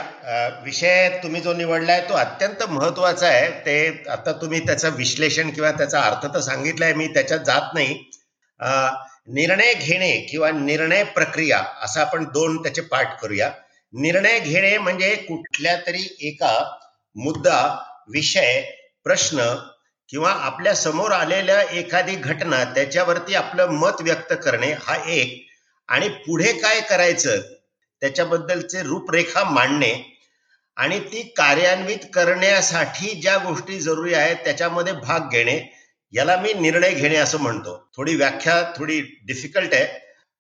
विषय 0.65 1.09
तुम्ही 1.23 1.41
जो 1.41 1.53
निवडलाय 1.55 2.01
तो 2.09 2.15
अत्यंत 2.15 2.63
महत्त्वाचा 2.71 3.27
आहे. 3.27 3.49
ते 3.67 4.05
आता 4.11 4.33
तुम्ही 4.43 4.61
त्याचं 4.67 4.97
विश्लेषण 4.97 5.51
किंवा 5.51 5.71
त्याचा 5.73 6.01
अर्थ 6.01 6.27
तर 6.35 6.41
सांगितलाय 6.41 6.93
मी 6.95 7.07
त्याच्यात 7.15 7.41
जात 7.47 7.75
नाही. 7.75 7.95
निर्णय 9.35 9.73
घेणे 9.75 10.11
किंवा 10.31 10.51
निर्णय 10.51 11.03
प्रक्रिया 11.15 11.59
असं 11.83 12.01
आपण 12.01 12.25
दोन 12.25 12.63
त्याचे 12.63 12.83
पाठ 12.83 13.21
करूया. 13.23 13.51
निर्णय 13.93 14.39
घेणे 14.41 14.77
म्हणजे 14.79 15.15
कुठल्या 15.29 15.77
तरी 15.87 16.07
एका 16.21 16.53
मुद्दा 17.15 17.85
विषय 18.09 18.63
प्रश्न 19.05 19.55
किंवा 20.09 20.31
आपल्यासमोर 20.31 21.11
आलेल्या 21.13 21.63
एखादी 21.63 22.15
घटना 22.15 22.65
त्याच्यावरती 22.65 23.35
आपलं 23.35 23.67
मत 23.67 24.01
व्यक्त 24.01 24.35
करणे 24.45 24.73
हा 24.73 24.97
एक. 25.07 25.47
आणि 25.89 26.09
पुढे 26.09 26.53
काय 26.53 26.81
करायचं? 26.81 27.41
त्याच्याबद्दलचे 28.01 28.83
रूपरेखा 28.83 29.45
मांडणे 29.45 30.19
आणि 30.77 31.01
ती 31.01 31.23
कार्यान्वित 31.23 31.99
करण्यासाठी 32.15 33.15
ज्या 33.15 33.37
गोष्टी 33.39 33.81
जरुरी 33.81 34.15
आहेत 34.15 34.37
त्याच्यामध्ये 34.37 34.93
भाग 34.93 35.21
घेणे 35.31 35.79
याला 36.13 36.37
मी 36.37 36.53
निर्णय 36.53 36.91
घेणे 36.91 37.17
असं 37.17 37.39
म्हणतो. 37.39 37.91
थोडी 37.97 38.17
व्याख्या 38.17 38.73
थोडी 38.77 39.01
डिफिकल्ट 39.01 39.75
आहे. 39.75 39.87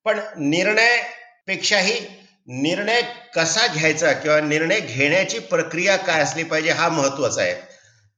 पण 0.05 0.21
निर्णय 0.37 0.99
पेक्षाही 1.47 2.18
निर्णय 2.49 3.01
कसा 3.35 3.67
घ्यायचा 3.67 4.13
किंवा 4.13 4.41
निर्णय 4.41 4.81
घेण्याची 4.81 5.39
प्रक्रिया 5.39 5.97
काय 5.97 6.23
असली 6.23 6.43
पाहिजे 6.43 6.71
हा 6.71 6.89
महत्त्वाचा 6.89 7.43
आहे. 7.43 7.55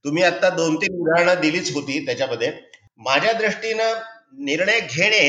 तुम्ही 0.05 0.23
आता 0.23 0.49
दोन 0.51 0.77
तीन 0.77 1.01
उदाहरणं 1.01 1.41
दिलीच 1.41 1.73
होती 1.75 2.07
त्याच्यामध्ये. 2.07 2.53
माझ्या 2.97 3.33
दृष्टीनं 3.33 3.93
निर्णय 4.45 4.81
घेणे 4.81 5.29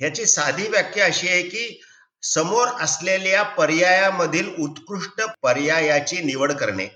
ह्याची 0.00 0.26
साधी 0.26 0.68
व्याख्या 0.68 1.04
अशी 1.04 1.28
आहे 1.28 1.42
की 1.42 1.80
समोर 2.22 2.68
असलेल्या 2.80 3.42
पर्यायामधील 3.42 4.48
उत्कृष्ट 4.58 5.22
पर्यायाची 5.42 6.20
निवड 6.24 6.52
करणे. 6.52 6.86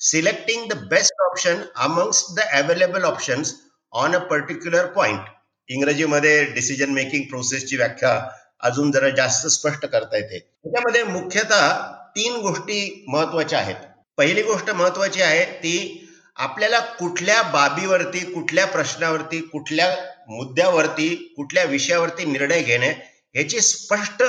Selecting 0.00 0.68
the 0.68 0.74
best 0.90 1.22
option 1.30 1.62
amongst 1.76 2.34
the 2.36 2.40
available 2.52 3.04
options 3.04 3.54
on 3.92 4.14
a 4.14 4.18
particular 4.18 4.86
point 4.86 5.20
इंग्रजीमध्ये 5.68 6.44
डिसिजन 6.44 6.90
मेकिंग 6.90 7.24
प्रोसेसची 7.24 7.76
व्याख्या 7.76 8.18
अजून 8.62 8.90
जरा 8.92 9.08
जास्त 9.08 9.46
स्पष्ट 9.46 9.86
करता 9.86 10.16
येते. 10.16 10.38
त्याच्यामध्ये 10.38 11.02
मुख्यतः 11.02 11.70
तीन 12.16 12.36
गोष्टी 12.36 13.04
महत्त्वाच्या 13.08 13.58
आहेत. 13.58 13.76
पहिली 14.16 14.42
गोष्ट 14.42 14.70
महत्वाची 14.70 15.22
आहे 15.22 15.44
ती 15.44 16.04
आपल्याला 16.36 16.78
कुठल्या 16.80 17.42
बाबीवरती 17.42 18.18
कुठल्या 18.32 18.66
प्रश्नावरती 18.66 19.40
कुठल्या 19.40 19.94
मुद्द्यावरती 20.28 21.34
कुठल्या 21.36 21.64
विषयावरती 21.64 22.24
निर्णय 22.24 22.62
घेणे 22.62 22.88
ह्याची 23.34 23.60
स्पष्ट 23.60 24.22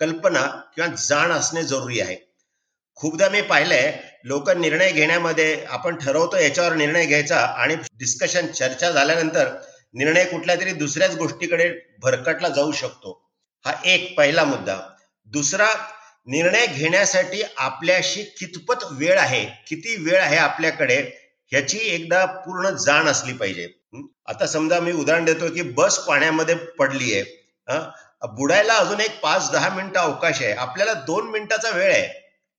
कल्पना 0.00 0.46
किंवा 0.74 0.94
जाण 0.98 1.32
असणे 1.32 1.62
जरुरी 1.62 2.00
आहे. 2.00 2.16
खूपदा 2.94 3.28
मी 3.28 3.40
पाहिलंय 3.42 3.92
लोक 4.24 4.50
निर्णय 4.50 4.92
घेण्यामध्ये 4.92 5.64
आपण 5.68 5.96
ठरवतो 5.96 6.36
याच्यावर 6.36 6.74
निर्णय 6.74 7.06
घ्यायचा 7.06 7.36
आणि 7.36 7.74
डिस्कशन 7.74 8.46
चर्चा 8.46 8.90
झाल्यानंतर 8.90 9.48
निर्णय 9.94 10.24
कुठल्या 10.24 10.56
तरी 10.56 10.72
दुसऱ्याच 10.72 11.16
गोष्टीकडे 11.16 11.68
भरकटला 11.98 12.48
जाऊ 12.48 12.72
शकतो. 12.72 13.29
हा 13.64 13.72
एक 13.84 14.14
पहिला 14.16 14.44
मुद्दा. 14.44 14.76
दुसरा 15.32 15.66
निर्णय 16.26 16.66
घेण्यासाठी 16.66 17.42
आपल्याशी 17.58 18.22
कितपत 18.38 18.84
वेळ 18.90 19.18
आहे? 19.18 19.44
किती 19.68 19.96
वेळ 20.02 20.20
आहे 20.22 20.36
आपल्याकडे? 20.36 20.96
ह्याची 21.52 21.78
एकदा 21.84 22.24
पूर्ण 22.44 22.70
जाण 22.76 23.06
असली 23.06 23.32
पाहिजे. 23.32 23.68
आता 24.28 24.46
समजा 24.46 24.78
मी 24.80 24.92
उदाहरण 24.92 25.24
देतो 25.24 25.48
की 25.54 25.62
बस 25.76 25.98
पाण्यामध्ये 25.98 26.54
पडली 26.78 27.14
आहे 27.14 27.78
बुडायला 28.28 28.74
अजून 28.74 29.00
एक 29.00 29.20
पाच 29.20 29.50
दहा 29.50 29.68
मिनिटं 29.68 30.00
अवकाश 30.00 30.42
आहे. 30.42 30.52
आपल्याला 30.52 30.92
दोन 31.06 31.30
मिनिटाचा 31.30 31.70
वेळ 31.70 31.92
आहे 31.92 32.08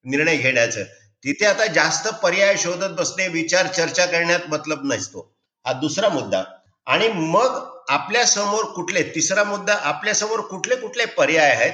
निर्णय 0.05 0.35
घेण्याचं. 0.37 0.83
तिथे 1.23 1.45
आता 1.45 1.65
जास्त 1.67 2.07
पर्याय 2.23 2.55
शोधत 2.57 2.93
बसणे 2.99 3.27
विचार 3.27 3.67
चर्चा 3.67 4.05
करण्यात 4.05 4.49
मतलब 4.49 4.93
नसतो. 4.93 5.31
हा 5.65 5.73
दुसरा 5.73 6.09
मुद्दा. 6.09 6.43
आणि 6.87 7.07
मग 7.07 7.70
आपल्यासमोर 7.89 8.65
कुठले 8.65 9.03
तिसरा 9.03 9.43
मुद्दा 9.43 9.73
आपल्यासमोर 9.73 10.39
कुठले 10.39 10.75
कुठले 10.75 11.05
पर्याय 11.05 11.49
आहेत 11.51 11.73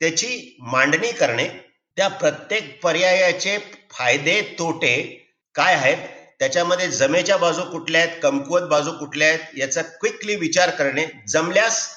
त्याची 0.00 0.56
मांडणी 0.60 1.12
करणे 1.12 1.48
त्या 1.96 2.08
प्रत्येक 2.08 2.82
पर्यायाचे 2.82 3.58
फायदे 3.90 4.56
तोटे 4.58 5.24
काय 5.54 5.74
आहेत 5.74 5.96
त्याच्यामध्ये 6.38 6.88
जमेच्या 6.88 7.36
बाजू 7.36 7.62
कुठल्या 7.62 8.00
आहेत 8.00 8.22
कमकुवत 8.22 8.62
बाजू 8.62 8.92
कुठल्या 8.92 9.28
आहेत 9.28 9.58
याचा 9.58 9.82
क्विकली 9.82 10.36
विचार 10.36 10.70
करणे 10.70 11.06
जमल्यास 11.28 11.88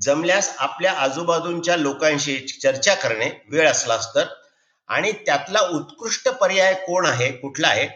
जमल्यास 0.00 0.54
आपल्या 0.58 0.92
आजूबाजूंच्या 0.92 1.76
लोकांशी 1.76 2.38
चर्चा 2.38 2.94
करणे 2.94 3.30
वेळ 3.48 3.68
असलास 3.68 4.14
तर. 4.14 4.24
आणि 4.88 5.12
त्यातला 5.12 5.60
उत्कृष्ट 5.60 6.28
पर्याय 6.28 6.74
कोण 6.74 7.06
आहे 7.06 7.32
कुठला 7.32 7.68
आहे 7.68 7.86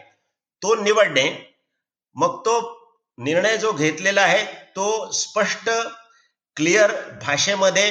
तो 0.61 0.75
निवडणे 0.75 1.55
मग 2.13 2.39
तो 2.45 2.59
निर्णय 3.17 3.57
जो 3.57 3.71
घेतलेला 3.71 4.21
आहे 4.21 4.68
तो 4.79 5.11
स्पष्ट 5.11 5.69
क्लिअर 6.57 6.91
भाषेमध्ये 7.21 7.89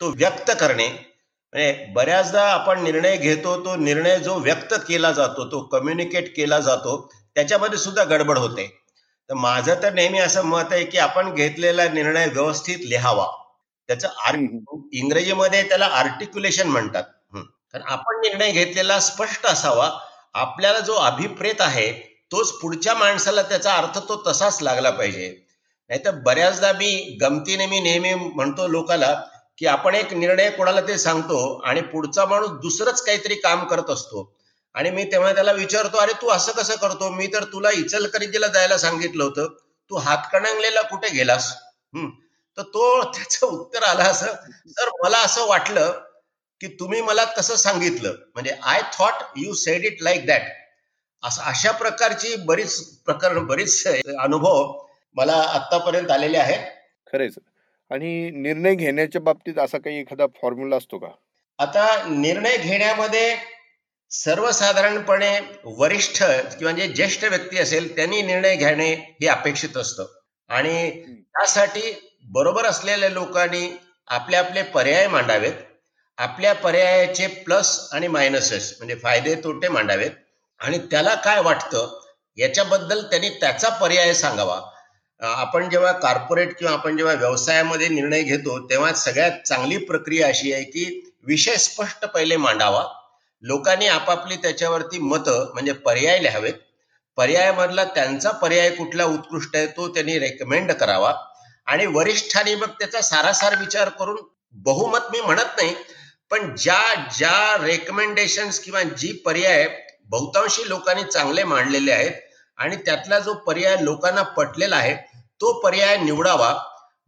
तो 0.00 0.08
व्यक्त 0.10 0.50
करणे. 0.50 0.86
म्हणजे 0.88 1.92
बऱ्याचदा 1.94 2.42
आपण 2.42 2.82
निर्णय 2.82 3.16
घेतो 3.16 3.54
तो 3.64 3.76
निर्णय 3.76 4.18
जो 4.18 4.34
व्यक्त 4.38 4.74
केला 4.88 5.12
जातो 5.12 5.44
तो 5.52 5.60
कम्युनिकेट 5.60 6.36
केला 6.36 6.58
जातो 6.60 6.96
त्याच्यामध्ये 7.34 7.78
सुद्धा 7.78 8.04
गडबड 8.04 8.38
होते. 8.38 8.66
तर 9.30 9.34
माझं 9.34 9.82
तर 9.82 9.92
नेहमी 9.92 10.18
असं 10.18 10.44
मत 10.44 10.72
आहे 10.72 10.84
की 10.84 10.98
आपण 10.98 11.34
घेतलेला 11.34 11.88
निर्णय 11.88 12.26
व्यवस्थित 12.26 12.78
लिहावा. 12.78 13.26
त्याचं 13.88 14.08
इंग्रजीमध्ये 14.92 15.62
त्याला 15.62 15.86
आर्टिक्युलेशन 15.86 16.68
म्हणतात. 16.68 17.04
तर 17.74 17.80
आपण 17.86 18.20
निर्णय 18.20 18.50
घेतलेला 18.52 19.00
स्पष्ट 19.00 19.46
असावा. 19.46 19.90
आपल्याला 20.34 20.80
जो 20.80 20.94
अभिप्रेत 20.94 21.60
आहे 21.60 21.90
तोच 22.32 22.52
पुढच्या 22.52 22.94
माणसाला 22.94 23.42
त्याचा 23.42 23.74
अर्थ 23.74 23.98
तो 23.98 24.22
तसाच 24.26 24.62
लागला 24.62 24.90
पाहिजे. 24.90 25.45
नाहीतर 25.88 26.10
बऱ्याचदा 26.10 26.72
मी 26.72 27.18
गमतीने 27.20 27.66
मी 27.66 27.80
नेहमी 27.80 28.14
म्हणतो 28.14 28.68
लोकाला 28.68 29.22
की 29.58 29.66
आपण 29.66 29.94
एक 29.94 30.12
निर्णय 30.12 30.50
कोणाला 30.50 30.80
ते 30.80 30.98
सांगतो 30.98 31.60
आणि 31.64 31.80
पुढचा 31.80 32.24
माणूस 32.24 32.50
दुसरंच 32.50 33.02
काहीतरी 33.02 33.34
काम 33.34 33.64
करत 33.64 33.90
असतो. 33.90 34.36
आणि 34.74 34.90
मी 34.90 35.04
तेव्हा 35.04 35.34
त्याला 35.34 35.52
विचारतो 35.52 35.98
अरे 35.98 36.12
तू 36.12 36.28
असं 36.28 36.52
कसं 36.52 36.74
करतो? 36.74 37.10
मी 37.10 37.26
तर 37.26 37.44
तुला 37.44 37.70
इचलकरंजीला 37.70 38.46
जायला 38.46 38.78
सांगितलं 38.78 39.24
होतं. 39.24 39.46
तू 39.90 39.96
हातकणंगलेला 39.96 40.82
कुठे 40.82 41.08
गेलास? 41.08 41.52
हम्म. 41.94 42.10
तर 42.58 42.62
तो 42.62 43.02
त्याचं 43.02 43.46
उत्तर 43.46 43.82
आला 43.82 44.04
असं. 44.04 44.26
तर 44.68 44.88
मला 45.02 45.18
असं 45.18 45.46
वाटलं 45.46 46.00
की 46.60 46.66
तुम्ही 46.66 47.02
मला 47.02 47.24
तसं 47.38 47.56
सांगितलं. 47.56 48.12
म्हणजे 48.34 48.56
I 48.62 48.82
thought 48.98 49.12
you 49.36 49.54
said 49.54 49.84
it 49.84 49.96
like 50.00 50.26
that 50.26 50.42
असं 51.22 51.42
अशा 51.42 51.70
प्रकारची 51.70 52.36
बरीच 52.36 52.80
प्रकरण 52.80 53.46
बरीच 53.46 53.86
अनुभव 54.20 54.85
मला 55.16 55.32
आतापर्यंत 55.32 56.10
आलेले 56.10 56.38
आहेत. 56.38 56.60
खरेच 57.12 57.34
आणि 57.90 58.30
निर्णय 58.30 58.74
घेण्याच्या 58.74 59.20
बाबतीत 59.20 59.58
असा 59.58 59.78
काही 59.78 60.00
एखादा 60.00 60.26
फॉर्म्युला 60.42 60.76
असतो 60.76 60.98
का? 60.98 61.08
आता 61.58 62.04
निर्णय 62.08 62.56
घेण्यामध्ये 62.56 63.36
सर्वसाधारणपणे 64.10 65.38
वरिष्ठ 65.64 66.22
किंवा 66.58 66.72
जे 66.72 66.88
ज्येष्ठ 66.88 67.24
व्यक्ती 67.24 67.58
असेल 67.58 67.96
त्यांनी 67.96 68.22
निर्णय 68.22 68.56
घेणे 68.56 68.92
हे 68.94 69.26
अपेक्षित 69.26 69.76
असतं. 69.76 70.06
आणि 70.48 70.90
त्यासाठी 71.16 72.12
बरोबर 72.24 72.64
असलेल्या 72.64 73.08
लोकांनी 73.08 73.78
आपले 74.06 74.36
आपले 74.36 74.62
पर्याय 74.62 75.08
मांडावेत. 75.08 75.52
आपल्या 76.18 76.52
पर्यायाचे 76.54 77.26
प्लस 77.26 77.88
आणि 77.92 78.08
मायनसेस 78.08 78.74
म्हणजे 78.78 78.94
फायदे 78.94 79.34
तोटे 79.34 79.68
मांडावेत. 79.68 80.10
आणि 80.60 80.78
त्याला 80.78 81.14
काय 81.14 81.40
वाटतं 81.40 82.00
याच्याबद्दल 82.36 83.02
त्यांनी 83.02 83.28
त्याचा 83.28 83.68
पर्याय 83.68 84.14
सांगावा. 84.14 84.60
आपण 85.20 85.68
जेव्हा 85.70 85.92
कॉर्पोरेट 85.92 86.56
किंवा 86.58 86.72
आपण 86.72 86.96
जेव्हा 86.96 87.14
व्यवसायामध्ये 87.14 87.88
निर्णय 87.88 88.22
घेतो 88.22 88.58
तेव्हा 88.70 88.92
सगळ्यात 88.94 89.46
चांगली 89.46 89.76
प्रक्रिया 89.84 90.26
अशी 90.28 90.52
आहे 90.52 90.64
की 90.64 90.84
विषय 91.26 91.56
स्पष्ट 91.56 92.04
पहिले 92.04 92.36
मांडावा. 92.36 92.84
लोकांनी 93.42 93.86
आपापली 93.86 94.36
त्याच्यावरती 94.36 94.98
मतं 94.98 95.50
म्हणजे 95.54 95.72
पर्याय 95.84 96.18
लिहावेत. 96.22 96.52
पर्यायामधला 97.18 97.84
त्यांचा 97.84 98.30
पर्याय 98.32 98.70
कुठला 98.70 99.04
उत्कृष्ट 99.04 99.56
आहे 99.56 99.66
तो 99.66 99.88
त्यांनी 99.88 100.18
रेकमेंड 100.18 100.72
करावा. 100.72 101.12
आणि 101.66 101.86
वरिष्ठांनी 101.86 102.54
मग 102.54 102.70
त्याचा 102.80 103.00
सारासार 103.00 103.58
विचार 103.58 103.88
करून 103.88 104.16
बहुमत 104.64 105.10
मी 105.12 105.20
म्हणत 105.20 105.56
नाही 105.56 105.74
पण 106.30 106.54
ज्या 106.56 106.94
ज्या 107.16 107.64
रेकमेंडेशन्स 107.64 108.58
किंवा 108.60 108.82
जी 108.82 109.12
पर्याय 109.24 109.66
बहुतांशी 110.10 110.68
लोकांनी 110.68 111.02
चांगले 111.04 111.44
मांडलेले 111.44 111.92
आहेत 111.92 112.12
आणि 112.56 112.76
त्यातला 112.76 113.18
जो 113.18 113.34
पर्याय 113.34 113.76
लोकांना 113.80 114.22
पटलेला 114.22 114.76
आहे 114.76 114.94
तो 115.40 115.52
पर्याय 115.60 115.96
निवडावा. 115.96 116.54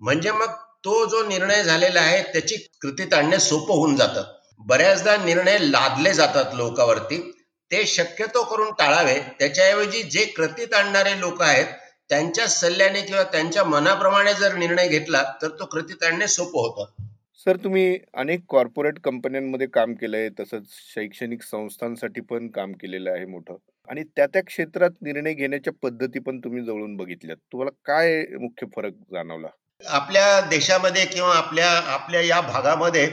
म्हणजे 0.00 0.30
मग 0.30 0.52
तो 0.84 1.04
जो 1.06 1.22
निर्णय 1.28 1.62
झालेला 1.62 2.00
आहे 2.00 2.22
त्याची 2.22 2.56
कृतीत 2.56 3.14
आणणे 3.14 3.38
सोपं 3.38 3.74
होऊन 3.74 3.96
जातं. 3.96 4.22
बऱ्याचदा 4.58 5.16
निर्णय 5.16 5.58
लादले 5.60 6.12
जातात 6.14 6.54
लोकांवरती. 6.54 7.32
ते 7.70 7.86
शक्यतो 7.86 8.42
करून 8.44 8.70
टाळावे. 8.70 9.20
त्याच्याऐवजी 9.38 10.02
जे 10.02 10.24
कृतीत 10.24 10.74
आणणारे 10.74 11.20
लोक 11.20 11.42
आहेत 11.42 11.66
त्यांच्या 12.08 12.46
सल्ल्याने 12.46 13.00
किंवा 13.00 13.22
त्यांच्या 13.22 13.64
मनाप्रमाणे 13.64 14.34
जर 14.34 14.54
निर्णय 14.54 14.88
घेतला 14.88 15.22
तर 15.42 15.48
तो 15.48 15.64
कृतीत 15.64 16.02
आणणे 16.02 16.26
सोपं 16.26 16.60
होतं. 16.60 17.02
सर 17.34 17.56
तुम्ही 17.56 17.98
अनेक 18.14 18.40
कॉर्पोरेट 18.48 18.98
कंपन्यांमध्ये 19.00 19.66
काम 19.66 19.94
केलंय 19.94 20.28
तसंच 20.40 20.62
शैक्षणिक 20.94 21.42
संस्थांसाठी 21.42 22.20
पण 22.20 22.48
काम 22.48 22.72
केलेलं 22.72 23.10
आहे 23.10 23.26
मोठं. 23.26 23.54
आणि 23.88 24.02
त्या 24.16 24.26
त्या 24.26 24.42
क्षेत्रात 24.42 24.90
निर्णय 25.02 25.32
घेण्याच्या 25.34 25.72
पद्धती 25.82 26.18
पण 26.18 26.38
तुम्ही 26.38 26.64
जवळून 26.64 26.96
बघितल्यात. 26.96 27.36
तुम्हाला 27.52 27.70
काय 27.84 28.22
मुख्य 28.40 28.66
फरक 28.76 28.92
जाणवला? 29.12 29.48
आपल्या 29.84 30.40
देशामध्ये 30.40 31.04
किंवा 31.06 31.34
आपल्या 31.34 31.70
आपल्या 31.92 32.20
या 32.20 32.40
भागामध्ये 32.40 33.06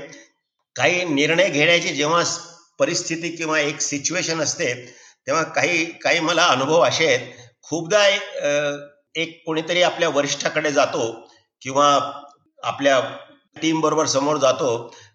काही 0.75 1.03
निर्णय 1.05 1.49
घेण्याची 1.49 1.89
जेव्हा 1.89 2.23
परिस्थिती 2.79 3.29
किंवा 3.29 3.59
एक 3.59 3.79
सिच्युएशन 3.81 4.39
असते 4.41 4.73
तेव्हा 5.27 5.43
काही 5.43 5.85
काही 6.01 6.19
मला 6.19 6.45
अनुभव 6.45 6.81
असे 6.81 7.05
आहेत. 7.07 7.27
खूपदा 7.61 8.07
एक 9.15 9.41
कोणीतरी 9.45 9.81
आपल्या 9.81 10.09
वरिष्ठाकडे 10.09 10.71
जातो 10.71 11.11
किंवा 11.61 11.87
आपल्या 12.63 12.99
टीम 13.61 13.79
बरोबर 13.81 14.05
समोर 14.05 14.37
जातो 14.37 14.69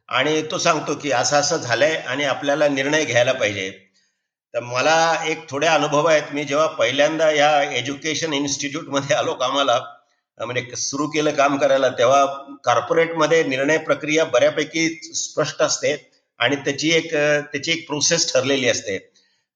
आणि 0.08 0.42
तो 0.50 0.58
सांगतो 0.58 0.94
की 0.94 1.10
असं 1.12 1.36
असं 1.36 1.56
झालंय 1.56 1.94
आणि 1.96 2.24
आपल्याला 2.24 2.68
निर्णय 2.68 3.04
घ्यायला 3.04 3.32
पाहिजे. 3.32 3.89
तर 4.54 4.60
मला 4.60 4.96
एक 5.26 5.48
थोडे 5.50 5.66
अनुभव 5.66 6.06
आहेत. 6.06 6.32
मी 6.32 6.44
जेव्हा 6.44 6.66
पहिल्यांदा 6.78 7.30
या 7.30 7.50
एज्युकेशन 7.72 8.32
इन्स्टिट्यूटमध्ये 8.32 9.16
आलो 9.16 9.34
कामाला 9.34 9.78
म्हणजे 10.40 10.76
सुरू 10.76 11.06
केलं 11.06 11.30
काम 11.34 11.56
करायला 11.58 11.88
तेव्हा 11.88 12.24
कॉर्पोरेटमध्ये 12.64 13.42
निर्णय 13.44 13.78
प्रक्रिया 13.78 14.24
बऱ्यापैकी 14.24 14.88
स्पष्ट 15.14 15.62
असते 15.62 15.94
आणि 16.40 16.56
त्याची 16.56 16.90
एक 16.90 17.10
त्याची 17.14 17.72
एक 17.72 17.86
प्रोसेस 17.86 18.32
ठरलेली 18.32 18.68
असते. 18.68 18.98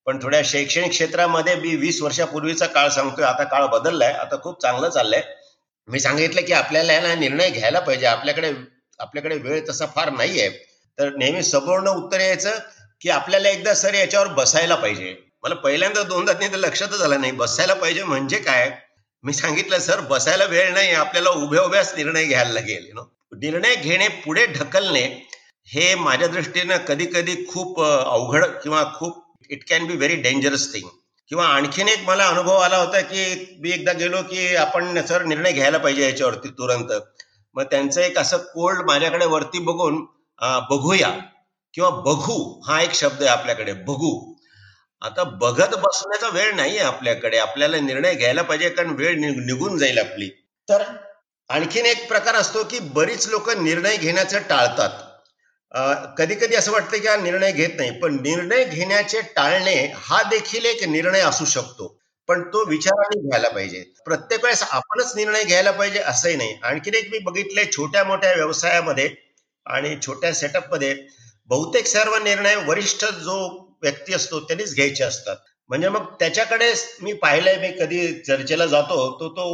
पण 0.06 0.18
थोड्या 0.22 0.40
शैक्षणिक 0.44 0.90
क्षेत्रामध्ये 0.90 1.54
मी 1.56 1.74
वीस 1.76 2.00
वर्षापूर्वीचा 2.02 2.66
काळ 2.66 2.88
सांगतोय. 2.88 3.24
आता 3.24 3.44
काळ 3.44 3.66
बदललाय. 3.66 4.12
आता 4.12 4.36
खूप 4.42 4.60
चांगलं 4.62 4.88
चाललंय. 4.88 5.22
मी 5.88 6.00
सांगितलं 6.00 6.40
की 6.46 6.52
आपल्याला 6.52 6.92
याला 6.92 7.14
निर्णय 7.14 7.50
घ्यायला 7.50 7.80
पाहिजे. 7.80 8.06
आपल्याकडे 8.06 8.52
आपल्याकडे 9.00 9.36
वेळ 9.38 9.60
तसा 9.68 9.86
फार 9.94 10.10
नाही 10.12 10.40
आहे 10.40 10.50
तर 10.98 11.14
नेहमी 11.16 11.42
संपूर्ण 11.42 11.88
उत्तर 11.88 12.20
यायचं. 12.20 12.58
की 13.04 13.10
आपल्याला 13.10 13.48
एकदा 13.48 13.74
सर 13.74 13.94
याच्यावर 13.94 14.26
बसायला 14.34 14.74
पाहिजे. 14.74 15.14
मला 15.42 15.54
पहिल्यांदा 15.54 16.02
दोनदा 16.02 16.32
नाही 16.32 16.52
तर 16.52 16.56
लक्षातच 16.56 17.00
आलं 17.02 17.20
नाही. 17.20 17.32
बसायला 17.32 17.74
पाहिजे 17.74 18.04
म्हणजे 18.04 18.38
काय? 18.38 18.70
मी 19.24 19.32
सांगितलं 19.32 19.78
सर 19.78 20.00
बसायला 20.00 20.44
वेळ 20.44 20.72
नाही 20.72 20.92
आपल्याला 20.94 21.30
उभ्या 21.30 21.62
उभ्याच 21.62 21.92
निर्णय 21.96 22.24
घ्यायला 22.24 22.52
लागेल. 22.52 22.88
नो 22.94 23.02
निर्णय 23.32 23.74
घेणे 23.74 24.08
पुढे 24.24 24.46
ढकलणे 24.46 25.02
हे 25.68 25.94
माझ्या 25.94 26.28
दृष्टीनं 26.28 26.76
कधी 26.88 27.06
कधी 27.06 27.34
खूप 27.48 27.80
अवघड 27.82 28.44
किंवा 28.62 28.82
खूप 28.94 29.22
it 29.50 29.68
can 29.68 29.86
be 29.86 29.96
very 29.96 30.16
dangerous 30.22 30.72
thing 30.74 30.88
किंवा 31.30 31.46
आणखीन 31.46 31.88
एक 31.88 32.00
मला 32.06 32.26
अनुभव 32.28 32.56
आला 32.56 32.76
होता 32.76 33.00
की 33.00 33.24
मी 33.60 33.70
एकदा 33.70 33.92
गेलो 33.92 34.22
की 34.22 34.54
आपण 34.56 35.00
सर 35.06 35.24
निर्णय 35.24 35.52
घ्यायला 35.52 35.78
पाहिजे 35.78 36.04
याच्यावरती 36.04 36.48
तुरंत. 36.48 36.92
मग 37.56 37.62
त्यांचं 37.62 38.00
एक 38.00 38.18
असं 38.18 38.36
कोल्ड 38.54 38.84
माझ्याकडे 38.86 39.26
वरती 39.26 39.58
बघून 39.58 40.04
बघूया. 40.70 41.12
किंवा 41.74 41.90
बघू 42.02 42.36
हा 42.66 42.80
एक 42.82 42.92
शब्द 42.94 43.22
आहे 43.22 43.30
आपल्याकडे 43.30 43.72
बघू. 43.72 44.12
आता 45.02 45.24
बघत 45.40 45.74
बसण्याचा 45.76 46.28
वेळ 46.28 46.54
नाहीये 46.54 46.80
आपल्याकडे 46.80 47.38
आपल्याला 47.38 47.80
निर्णय 47.80 48.14
घ्यायला 48.14 48.42
पाहिजे 48.42 48.68
कारण 48.68 48.90
वेळ 48.90 49.18
निघून 49.18 49.76
जाईल 49.78 49.98
आपली. 49.98 50.28
तर 50.68 50.82
आणखीन 51.50 51.86
एक 51.86 52.06
प्रकार 52.08 52.34
असतो 52.34 52.62
की 52.64 52.78
बरीच 52.94 53.26
लोक 53.28 53.50
निर्णय 53.50 53.96
घेण्याचं 53.96 54.38
टाळतात. 54.48 55.02
कधी 56.18 56.34
कधी 56.34 56.54
असं 56.54 56.72
वाटतं 56.72 56.98
की 56.98 57.08
हा 57.08 57.16
निर्णय 57.16 57.52
घेत 57.52 57.70
नाही 57.76 57.90
पण 58.00 58.14
निर्णय 58.22 58.64
घेण्याचे 58.64 59.20
टाळणे 59.36 59.74
हा 59.96 60.22
देखील 60.22 60.64
एक 60.64 60.84
निर्णय 60.84 61.20
असू 61.20 61.44
शकतो. 61.44 61.96
पण 62.28 62.42
तो 62.42 62.64
विचाराने 62.64 63.20
घ्यायला 63.20 63.48
पाहिजे. 63.48 63.82
प्रत्येक 64.04 64.44
वेळेस 64.44 64.62
आपणच 64.62 65.12
निर्णय 65.16 65.42
घ्यायला 65.44 65.70
पाहिजे 65.70 65.98
असंही 66.02 66.36
नाही. 66.36 66.58
आणखीन 66.62 66.94
एक 66.94 67.08
मी 67.12 67.18
बघितलंय 67.18 67.64
छोट्या 67.72 68.04
मोठ्या 68.04 68.32
व्यवसायामध्ये 68.34 69.08
आणि 69.66 69.96
छोट्या 70.06 70.32
सेटअपमध्ये 70.34 70.94
बहुतेक 71.50 71.86
सर्व 71.86 72.16
निर्णय 72.24 72.54
वरिष्ठ 72.66 73.04
जो 73.04 73.36
व्यक्ती 73.82 74.14
असतो 74.14 74.40
त्यांनीच 74.40 74.74
घ्यायचे 74.74 75.04
असतात. 75.04 75.36
म्हणजे 75.70 75.88
मग 75.88 76.04
त्याच्याकडे 76.20 76.72
मी 77.02 77.12
पाहिलंय 77.12 77.56
मी 77.56 77.70
कधी 77.78 78.06
चर्चेला 78.22 78.66
जातो 78.66 78.96
तो 79.20 79.28
तो 79.28 79.46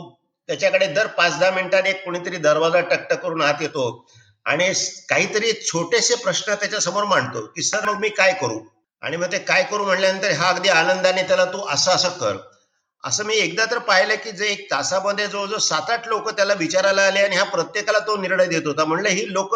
त्याच्याकडे 0.48 0.86
दर 0.86 1.06
पाच 1.06 1.38
दहा 1.38 1.50
मिनिटांनी 1.50 1.92
कोणीतरी 1.94 2.36
दरवाजा 2.36 2.80
टकटक 2.80 3.22
करून 3.22 3.42
आत 3.42 3.60
येतो 3.60 3.84
आणि 4.46 4.72
काहीतरी 5.08 5.52
छोटेसे 5.62 6.14
प्रश्न 6.14 6.54
त्याच्यासमोर 6.54 7.04
मांडतो 7.04 7.44
की 7.46 7.62
सर 7.62 7.88
मग 7.88 8.00
मी 8.00 8.08
काय 8.08 8.32
करू? 8.40 8.58
आणि 9.02 9.16
मग 9.16 9.32
ते 9.32 9.38
काय 9.40 9.62
करू 9.62 9.84
म्हणल्यानंतर 9.84 10.30
हा 10.30 10.48
अगदी 10.48 10.68
आनंदाने 10.68 11.22
त्याला 11.22 11.44
तू 11.44 11.60
असं 11.68 11.90
असं 11.90 12.08
कर. 12.18 12.36
असं 13.04 13.24
मी 13.24 13.34
एकदा 13.34 13.64
तर 13.70 13.78
पाहिलं 13.80 14.14
की 14.24 14.30
जे 14.32 14.46
एक 14.46 14.70
तासामध्ये 14.70 15.26
जवळजवळ 15.26 15.58
सात 15.60 15.90
आठ 15.90 16.08
लोक 16.08 16.28
त्याला 16.30 16.54
विचारायला 16.54 17.02
आले 17.02 17.20
आणि 17.20 17.36
हा 17.36 17.44
प्रत्येकाला 17.44 17.98
तो 17.98 18.16
निर्णय 18.16 18.46
देत 18.46 18.66
होता. 18.66 18.84
म्हणलं 18.84 19.08
ही 19.08 19.32
लोक 19.32 19.54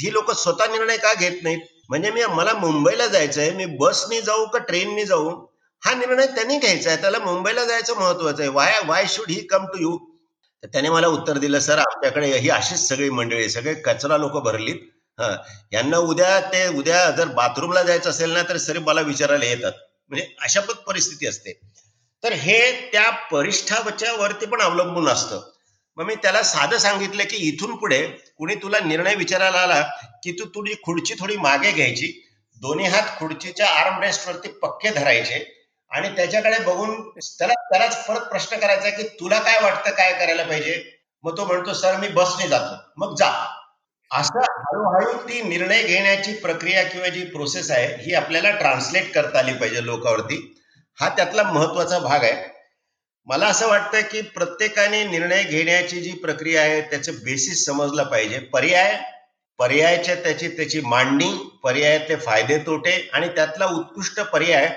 ही 0.00 0.12
लोक 0.12 0.30
स्वतः 0.30 0.66
निर्णय 0.66 0.96
का 0.96 1.14
घेत 1.14 1.42
नाहीत? 1.42 1.58
म्हणजे 1.88 2.10
मी 2.10 2.24
मला 2.24 2.52
मुंबईला 2.52 3.06
जायचंय 3.06 3.50
मी 3.50 3.64
बसनी 3.66 4.20
जाऊ 4.20 4.46
का 4.46 4.58
ट्रेननी 4.58 5.04
जाऊ? 5.04 5.30
हा 5.82 5.94
निर्णय 5.94 6.26
त्यांनी 6.26 6.58
घ्यायचा 6.58 6.90
आहे. 6.90 7.00
त्याला 7.00 7.18
मुंबईला 7.18 7.64
जायचं 7.64 7.94
महत्वाचं 7.94 8.42
आहे. 8.42 8.50
Why 8.50 8.80
why 8.86 9.04
should 9.08 9.30
he 9.30 9.40
come 9.46 9.66
to 9.66 9.78
you 9.78 9.98
तर 10.62 10.66
त्याने 10.66 10.88
मला 10.88 11.06
उत्तर 11.06 11.38
दिलं 11.38 11.58
सर 11.58 11.78
आमच्याकडे 11.78 12.38
ही 12.38 12.48
अशीच 12.50 12.88
सगळी 12.88 13.10
मंडळी 13.10 13.50
सगळे 13.50 13.74
कचरा 13.74 14.16
लोक 14.18 14.32
भरलीत. 14.32 14.76
हा. 15.18 15.36
यांना 15.72 15.98
उद्या 15.98 16.40
ते 16.40 16.68
उद्या 16.68 17.10
जर 17.10 17.26
बाथरूमला 17.26 17.82
जायचं 17.82 18.10
असेल 18.10 18.30
ना 18.30 18.42
तर 18.42 18.56
सर 18.56 18.78
मला 18.78 19.00
विचारायला 19.00 19.44
येतात. 19.44 19.72
म्हणजे 20.08 20.34
अशा 20.42 20.60
पण 20.60 20.74
परिस्थिती 20.74 21.26
असते. 21.26 21.60
तर 22.22 22.32
हे 22.32 22.90
त्या 22.92 23.10
परिष्ठाच्या 23.10 24.12
वरती 24.12 24.46
पण 24.46 24.60
अवलंबून 24.60 25.08
असतं. 25.08 25.50
मग 25.98 26.04
मी 26.04 26.14
त्याला 26.14 26.42
साधं 26.42 26.78
सांगितलं 26.78 27.24
की 27.24 27.36
इथून 27.36 27.76
पुढे 27.76 28.06
कुणी 28.38 28.54
तुला 28.54 28.78
निर्णय 28.80 29.14
विचारायला 29.14 29.58
आला 29.58 29.80
की 30.24 30.32
तू 30.32 30.44
तुझी 30.44 30.74
खुर्ची 30.74 31.14
थोडी 31.14 31.36
मागे 31.36 31.72
घ्यायची. 31.72 32.12
दोन्ही 32.62 32.86
हात 32.86 33.18
खुर्चीच्या 33.18 33.66
आर्म 33.68 34.00
रेस्ट 34.02 34.28
वरती 34.28 34.48
पक्के 34.48 34.90
धरायचे 34.90 35.44
आणि 35.90 36.08
त्याच्याकडे 36.08 36.58
बघून 36.58 37.10
त्याला 37.18 37.54
त्यालाच 37.54 38.06
परत 38.06 38.20
प्रश्न 38.20 38.56
करायचा 38.56 38.90
की 38.90 39.02
तुला 39.20 39.38
काय 39.38 39.60
वाटतं 39.62 39.90
काय 39.90 40.12
करायला 40.12 40.42
पाहिजे? 40.42 40.82
मग 41.22 41.36
तो 41.36 41.44
म्हणतो 41.44 41.74
सर 41.74 41.96
मी 41.96 42.08
बसने 42.08 42.48
जातो. 42.48 42.74
मग 42.96 43.14
जा. 43.16 43.30
असं 44.10 44.38
हळूहळू 44.40 45.12
ती 45.18 45.42
निर्णय 45.42 45.82
घेण्याची 45.82 46.32
प्रक्रिया 46.32 46.82
किंवा 46.84 47.08
जी 47.08 47.24
प्रोसेस 47.24 47.70
आहे 47.70 47.86
ही 48.02 48.14
आपल्याला 48.14 48.50
ट्रान्सलेट 48.50 49.12
करता 49.14 49.38
आली 49.38 49.52
पाहिजे 49.52 49.84
लोकांवरती. 49.84 50.54
हा 50.98 51.08
त्यातला 51.08 51.42
महत्त्वाचा 51.42 51.98
भाग 51.98 52.22
आहे. 52.22 52.57
मला 53.28 53.46
असं 53.46 53.68
वाटतं 53.68 54.00
की 54.02 54.20
प्रत्येकाने 54.34 55.02
निर्णय 55.04 55.42
घेण्याची 55.42 56.00
जी 56.00 56.12
प्रक्रिया 56.12 56.62
आहे 56.62 56.80
त्याचं 56.80 57.12
बेसिस 57.24 57.64
समजलं 57.66 58.02
पाहिजे. 58.02 58.38
पर्याय 58.52 58.96
पर्यायाच्या 59.58 60.14
त्याची 60.14 60.48
त्याची 60.48 60.80
मांडणी 60.80 61.30
पर्यायातले 61.64 62.16
फायदे 62.16 62.58
तोटे 62.58 62.92
आणि 63.12 63.28
त्यातला 63.28 63.66
उत्कृष्ट 63.66 64.20
पर्याय 64.22 64.68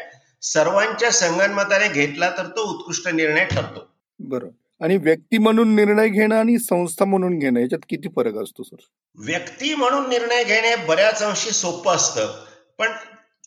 सर्वांच्या 0.43 1.11
संगनमताने 1.11 1.87
घेतला 1.89 2.29
तर 2.29 2.47
तो 2.47 2.61
उत्कृष्ट 2.69 3.07
निर्णय 3.07 3.45
ठरतो. 3.45 3.87
बरोबर 4.19 4.49
आणि 4.81 4.97
व्यक्ती 4.97 5.37
म्हणून 5.37 5.75
निर्णय 5.75 6.07
घेणं 6.09 6.35
आणि 6.35 6.57
संस्था 6.59 7.05
म्हणून 7.05 7.37
घेणं 7.39 7.59
याच्यात 7.59 7.85
किती 7.89 8.09
फरक 8.15 8.37
असतो 8.37 8.63
सर? 8.63 8.75
व्यक्ती 9.17 9.73
म्हणून 9.75 10.09
निर्णय 10.09 10.43
घेणे 10.43 10.75
बऱ्याच 10.87 11.23
अंशी 11.23 11.51
सोपं 11.51 11.95
असतं 11.95 12.31
पण 12.79 12.91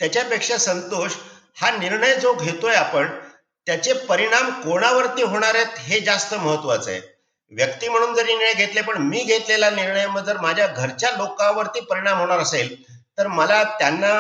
त्याच्यापेक्षा 0.01 0.57
संतोष 0.59 1.17
हा 1.57 1.71
निर्णय 1.79 2.15
जो 2.15 2.35
घेतोय 2.35 2.75
आपण 2.75 3.09
त्याचे 3.67 3.93
परिणाम 3.93 4.51
कोणावरती 4.63 5.23
होणार 5.23 5.55
आहेत 5.55 5.79
हे 5.79 6.01
जास्त 6.01 6.35
महत्वाचं 6.35 6.91
आहे. 6.91 7.01
व्यक्ती 7.53 7.89
म्हणून 7.89 8.15
जरी 8.15 8.35
निर्णय 8.35 8.53
घेतले 8.55 8.81
पण 8.81 8.97
मी 8.99 9.23
घेतलेला 9.25 9.71
निर्णय 9.71 10.07
जर 10.27 10.37
माझ्या 10.37 10.67
घरच्या 10.67 11.11
लोकांवरती 11.11 11.81
परिणाम 11.81 12.19
होणार 12.19 12.39
असेल 12.39 12.75
तर 13.19 13.27
मला 13.27 13.63
त्यांना 13.79 14.13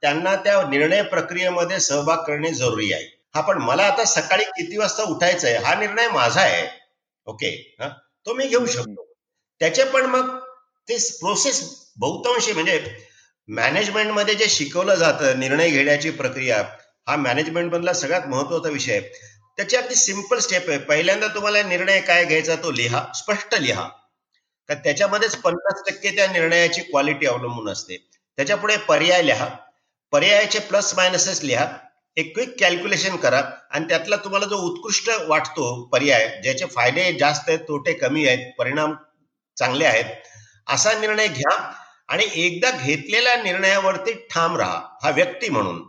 त्यांना 0.00 0.34
त्या 0.36 0.62
निर्णय 0.62 1.02
प्रक्रियेमध्ये 1.02 1.80
सहभाग 1.80 2.16
करणे 2.16 2.50
जरुरी 2.50 2.92
आहे. 2.92 3.04
हा 3.34 3.40
पण 3.40 3.58
मला 3.58 3.82
आता 3.82 4.04
सकाळी 4.04 4.44
किती 4.44 4.76
वाजता 4.76 5.02
उठायचं 5.02 5.48
आहे 5.48 5.56
हा 5.56 5.74
निर्णय 5.74 6.08
माझा 6.08 6.40
आहे. 6.40 6.66
ओके? 7.26 7.76
हा? 7.80 7.88
तो 8.26 8.34
मी 8.34 8.46
घेऊ 8.46 8.66
शकतो. 8.66 9.06
त्याचे 9.60 9.84
पण 9.84 10.06
मग 10.06 10.38
ते 10.88 10.96
प्रोसेस 11.20 11.62
बहुतांशी 11.96 12.52
म्हणजे 12.52 12.96
मॅनेजमेंटमध्ये 13.48 14.34
जे 14.34 14.48
शिकवलं 14.48 14.94
जातं 14.94 15.38
निर्णय 15.38 15.70
घेण्याची 15.70 16.10
प्रक्रिया 16.10 16.62
हा 17.06 17.16
मॅनेजमेंट 17.16 17.72
मधला 17.74 17.92
सगळ्यात 17.92 18.26
महत्त्वाचा 18.28 18.68
विषय 18.68 18.92
आहे. 18.92 19.08
त्याची 19.58 19.76
अगदी 19.76 19.94
सिंपल 19.94 20.38
स्टेप 20.38 20.68
आहे. 20.68 20.78
पहिल्यांदा 20.78 21.26
तुम्हाला 21.26 21.62
निर्णय 21.62 22.00
काय 22.00 22.24
घ्यायचा 22.24 22.54
तो 22.56 22.70
लिहा 22.70 23.04
स्पष्ट 23.14 23.54
लिहा. 23.54 23.88
तर 24.68 24.74
त्याच्यामध्येच 24.74 25.36
पन्नास 25.36 25.82
टक्के 25.86 26.10
त्या 26.16 26.26
निर्णयाची 26.26 26.80
क्वालिटी 26.82 27.26
अवलंबून 27.26 27.68
असते. 27.68 27.96
त्याच्या 28.38 28.56
पुढे 28.56 28.76
पर्याय 28.76 29.22
लिहा. 29.26 29.48
पर्यायाचे 30.12 30.58
प्लस 30.58 30.94
मायनसेस 30.94 31.42
लिहा. 31.44 31.66
एक 32.16 32.32
क्विक 32.34 32.54
कॅल्क्युलेशन 32.60 33.16
करा. 33.16 33.40
आणि 33.70 33.84
त्यातला 33.88 34.16
तुम्हाला 34.16 34.46
जो 34.46 34.56
उत्कृष्ट 34.56 35.10
वाटतो 35.28 35.66
पर्याय 35.92 36.28
ज्याचे 36.42 36.66
फायदे 36.66 37.12
जास्त 37.12 37.48
आहेत 37.48 37.60
तोटे 37.60 37.92
कमी 37.92 38.26
आहेत 38.28 38.52
परिणाम 38.58 38.94
चांगले 39.56 39.84
आहेत 39.84 40.04
असा 40.66 40.98
निर्णय 41.00 41.28
घ्या. 41.28 41.56
आणि 42.08 42.24
एकदा 42.34 42.70
घेतलेल्या 42.70 43.34
निर्णयावरती 43.42 44.12
ठाम 44.30 44.56
राहा. 44.56 44.80
हा 45.02 45.10
व्यक्ती 45.10 45.48
म्हणून. 45.48 45.82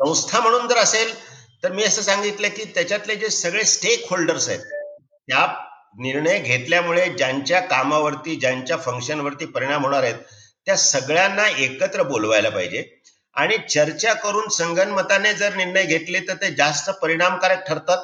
संस्था 0.00 0.40
म्हणून 0.40 0.68
जर 0.68 0.76
असेल 0.76 1.14
तर 1.62 1.72
मी 1.72 1.84
असं 1.84 2.02
सांगितलं 2.02 2.48
की 2.48 2.64
त्याच्यातले 2.64 3.16
जे 3.16 3.30
सगळे 3.30 3.64
स्टेक 3.64 4.10
होल्डर्स 4.10 4.48
आहेत 4.48 4.60
त्या 4.60 5.46
निर्णय 6.00 6.38
घेतल्यामुळे 6.38 7.08
ज्यांच्या 7.08 7.60
कामावरती 7.60 8.36
ज्यांच्या 8.36 8.76
फंक्शनवरती 8.76 9.46
परिणाम 9.46 9.84
होणार 9.84 10.02
आहेत 10.02 10.14
त्या 10.66 10.76
सगळ्यांना 10.76 11.48
एकत्र 11.48 12.02
बोलवायला 12.02 12.48
पाहिजे. 12.48 12.84
आणि 13.34 13.56
चर्चा 13.70 14.12
करून 14.12 14.48
संगनमताने 14.48 15.32
जर 15.34 15.54
निर्णय 15.54 15.84
घेतले 15.84 16.20
तर 16.20 16.34
ते 16.34 16.50
जास्त 16.54 16.90
परिणामकारक 16.90 17.66
ठरतात. 17.68 17.98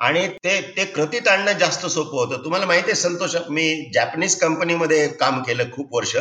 आणि 0.00 0.28
ते 0.28 0.74
ते 0.76 0.84
कृतीत 0.84 1.28
आणणं 1.28 1.52
जास्त 1.52 1.86
सोपं 1.86 2.18
होतं. 2.18 2.44
तुम्हाला 2.44 2.66
माहिती 2.66 2.90
आहे 2.90 3.00
संतोष 3.00 3.36
मी 3.50 3.90
जॅपनीज 3.94 4.40
कंपनीमध्ये 4.40 5.08
काम 5.08 5.42
केलं 5.42 5.70
खूप 5.72 5.94
वर्ष. 5.94 6.16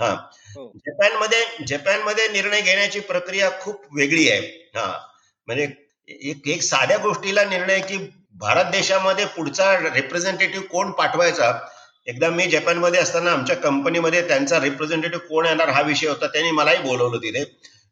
हा. 0.00 0.10
हो. 0.56 0.72
जपानमध्ये 0.76 1.64
जपानमध्ये 1.66 2.28
निर्णय 2.28 2.60
घेण्याची 2.60 3.00
प्रक्रिया 3.00 3.50
खूप 3.60 3.82
वेगळी 3.96 4.30
आहे. 4.30 4.70
हा. 4.76 4.98
म्हणजे 5.46 5.68
एक 6.08 6.48
एक 6.48 6.62
साध्या 6.62 6.96
गोष्टीला 6.96 7.44
निर्णय 7.44 7.80
की 7.80 7.96
भारत 8.34 8.64
देशामध्ये 8.64 9.24
पुढचा 9.24 9.76
रिप्रेझेंटेटिव्ह 9.94 10.66
कोण 10.66 10.90
पाठवायचा? 10.90 11.58
एकदा 12.06 12.30
मी 12.30 12.46
जपानमध्ये 12.46 13.00
असताना 13.00 13.32
आमच्या 13.32 13.56
कंपनीमध्ये 13.56 14.28
त्यांचा 14.28 14.60
रिप्रेझेंटेटिव्ह 14.60 15.26
कोण 15.26 15.46
येणार 15.46 15.68
हा 15.68 15.80
विषय 15.80 16.08
होता 16.08 16.26
त्यांनी 16.26 16.50
मलाही 16.50 16.78
बोलवलं 16.78 17.18
तिथे. 17.18 17.44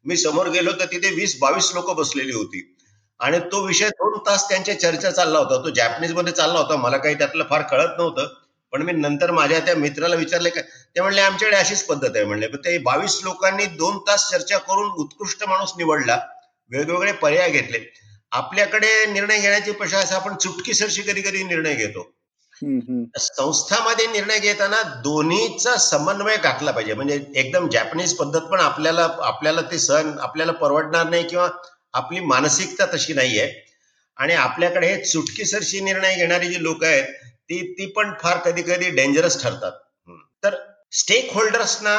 मी 0.05 0.17
समोर 0.17 0.49
गेलो 0.49 0.73
तर 0.73 0.85
तिथे 0.85 1.11
वीस 1.11 1.39
बावीस 1.41 1.71
लोक 1.75 1.91
बसलेली 1.91 2.33
होती. 2.33 2.77
आणि 3.21 3.39
तो 3.39 3.67
विषय 3.67 3.89
दोन 3.89 4.19
तास 4.19 4.49
त्यांच्या 4.49 4.81
चर्चा 4.81 5.11
चालला 5.11 5.39
होता. 5.39 5.65
तो 5.65 5.71
जॅपनीजमध्ये 5.71 6.33
चालला 6.33 6.59
होता. 6.59 6.77
मला 6.77 6.97
काही 6.97 7.15
त्यातलं 7.15 7.45
फार 7.51 7.63
कळत 7.63 7.89
नव्हतं. 7.99 8.44
पण 8.75 8.83
मी 8.83 8.93
नंतर 8.93 9.31
माझ्या 9.31 9.59
त्या 9.61 9.75
मित्राला 9.77 10.17
विचारले 10.17 10.51
का 10.51 10.61
ते 10.61 11.01
म्हणले 11.01 11.21
आमच्याकडे 11.21 11.57
अशीच 11.57 11.83
पद्धत 11.87 12.09
आहे 12.15 12.25
म्हणले. 12.25 12.47
ते 12.47 12.79
बावीस 12.79 13.19
लोकांनी 13.25 13.67
दोन 13.77 13.99
तास 14.09 14.29
चर्चा 14.31 14.59
करून 14.61 14.91
उत्कृष्ट 15.03 15.45
माणूस 15.49 15.73
निवडला 15.77 16.19
वेगवेगळे 16.71 17.13
पर्याय 17.13 17.51
घेतले. 17.51 17.79
आपल्याकडे 18.33 18.89
निर्णय 19.07 19.39
घेण्याची 19.39 19.73
प्रशास 19.73 20.13
आपण 20.13 20.35
चुटकीसरशी 20.37 21.03
कधी 21.03 21.23
कधी 21.23 21.43
निर्णय 21.45 21.75
घेतो. 21.75 22.03
संस्थामध्ये 23.19 24.07
निर्णय 24.07 24.39
घेताना 24.39 24.83
दोन्हीचा 25.05 25.77
समन्वय 25.77 26.37
घातला 26.37 26.71
पाहिजे. 26.71 26.95
म्हणजे 26.95 27.21
एकदम 27.35 27.69
जॅपनीज 27.69 28.15
पद्धत 28.17 28.41
पण 28.51 28.61
आपल्याला 28.61 29.09
आपल्याला 29.23 29.61
ते 29.71 29.79
सण 29.79 30.11
आपल्याला 30.19 30.53
परवडणार 30.53 31.09
नाही 31.11 31.29
किंवा 31.29 31.49
आपली 31.95 32.21
मानसिकता 32.23 32.87
तशी 32.95 33.15
नाहीये. 33.15 33.47
आणि 34.19 34.35
आपल्याकडे 34.35 34.87
हे 34.87 35.05
चुटकीसरशी 35.05 35.81
निर्णय 35.81 36.15
घेणारी 36.17 36.49
जी 36.49 36.63
लोक 36.63 36.85
आहेत 36.85 37.23
ती 37.51 37.73
ती 37.73 37.87
पण 37.87 38.13
फार 38.23 38.37
कधी 38.39 38.63
कधी 38.63 38.91
डेंजरस 38.91 39.43
ठरतात 39.43 39.73
तर 40.45 40.55
स्टेक 40.93 41.33
होल्डर्सना 41.35 41.97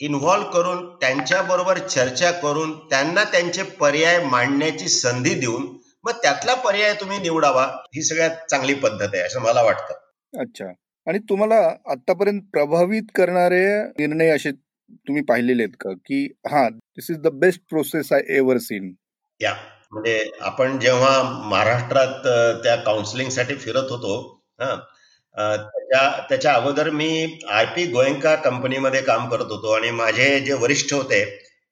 इन्व्हॉल्व्ह 0.00 0.50
करून 0.50 0.94
त्यांच्या 0.94 1.42
बरोबर 1.42 1.78
चर्चा 1.78 2.30
करून 2.30 2.78
त्यांना 2.88 3.24
त्यांचे 3.24 3.62
पर्याय 3.62 4.24
मांडण्याची 4.24 4.88
संधी 4.88 5.34
देऊन 5.34 5.66
मग 6.04 6.12
त्यातला 6.12 6.54
पर्याय 6.54 6.94
तुम्ही 6.94 7.18
निवडावा 7.18 7.64
ही 7.94 8.02
सगळ्यात 8.02 8.30
चांगली 8.50 8.74
पद्धत 8.74 9.08
आहे 9.14 9.22
असं 9.22 9.40
मला 9.40 9.62
वाटतं. 9.62 9.94
अच्छा. 10.40 10.66
आणि 11.06 11.18
तुम्हाला 11.18 11.54
आतापर्यंत 11.86 12.42
प्रभावित 12.52 13.02
करणारे 13.14 13.64
निर्णय 13.82 14.28
असे 14.28 14.50
तुम्ही 14.50 15.22
पाहिलेले 15.22 15.62
आहेत 15.62 15.74
का? 15.80 15.92
की 15.92 16.24
हा 16.50 16.68
this 16.68 17.10
is 17.10 17.18
the 17.18 17.28
best 17.32 17.60
process 17.70 18.12
I 18.12 18.22
ever 18.28 18.58
seen 18.58 18.92
या. 19.40 19.54
म्हणजे 19.92 20.30
आपण 20.40 20.78
जेव्हा 20.78 21.22
महाराष्ट्रात 21.50 22.26
त्या 22.64 22.76
काउन्सिलिंगसाठी 22.76 23.54
फिरत 23.54 23.90
होतो 23.90 24.37
त्याच्या 24.60 26.08
त्याच्या 26.28 26.52
अगोदर 26.52 26.88
मी 26.90 27.38
आर 27.48 27.64
पी 27.76 27.84
गोयंका 27.86 28.34
कंपनीमध्ये 28.36 29.00
काम 29.02 29.28
करत 29.28 29.50
होतो 29.50 29.72
आणि 29.72 29.90
माझे 29.90 30.38
जे 30.40 30.52
वरिष्ठ 30.52 30.94
होते 30.94 31.20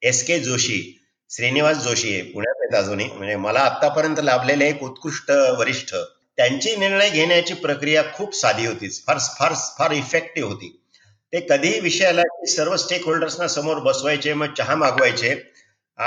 एस 0.01 0.23
के 0.27 0.39
जोशी 0.39 0.81
श्रीनिवास 1.31 1.77
जोशी 1.77 2.13
आहे 2.13 2.21
पुण्यात 2.31 2.61
आहेत 2.61 2.75
अजूनही 2.75 3.07
म्हणजे 3.07 3.35
मला 3.35 3.59
आतापर्यंत 3.61 4.19
लाभलेले 4.23 4.67
एक 4.69 4.83
उत्कृष्ट 4.83 5.31
वरिष्ठ 5.57 5.93
त्यांची 6.37 6.75
निर्णय 6.75 7.09
घेण्याची 7.09 7.53
प्रक्रिया 7.53 8.03
खूप 8.13 8.35
साधी 8.35 8.65
होती 8.65 8.89
फार 9.07 9.17
फार 9.37 9.53
फार 9.77 9.91
इफेक्टिव्ह 9.91 10.49
होती. 10.49 10.69
ते 11.33 11.39
कधीही 11.49 11.79
विषयाला 11.79 12.21
की 12.23 12.47
सर्व 12.47 12.75
स्टेक 12.77 13.05
होल्डर्सना 13.05 13.47
समोर 13.47 13.79
बसवायचे 13.79 14.33
मग 14.33 14.53
चहा 14.57 14.75
मागवायचे 14.75 15.33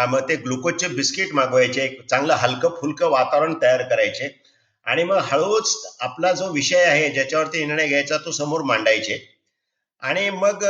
मग 0.08 0.28
ते 0.28 0.36
ग्लुकोजचे 0.36 0.88
बिस्किट 0.88 1.34
मागवायचे 1.34 1.88
चांगलं 2.10 2.34
हलकं 2.34 2.74
फुलकं 2.80 3.10
वातावरण 3.10 3.54
तयार 3.62 3.82
करायचे 3.82 4.28
आणि 4.90 5.04
मग 5.04 5.16
हळूच 5.16 5.96
आपला 6.00 6.32
जो 6.32 6.52
विषय 6.52 6.84
आहे 6.84 7.08
ज्याच्यावरती 7.08 7.64
निर्णय 7.64 7.86
घ्यायचा 7.86 8.16
तो 8.16 8.30
समोर 8.30 8.62
मांडायचे. 8.62 9.40
आणि 10.00 10.30
मग 10.30 10.64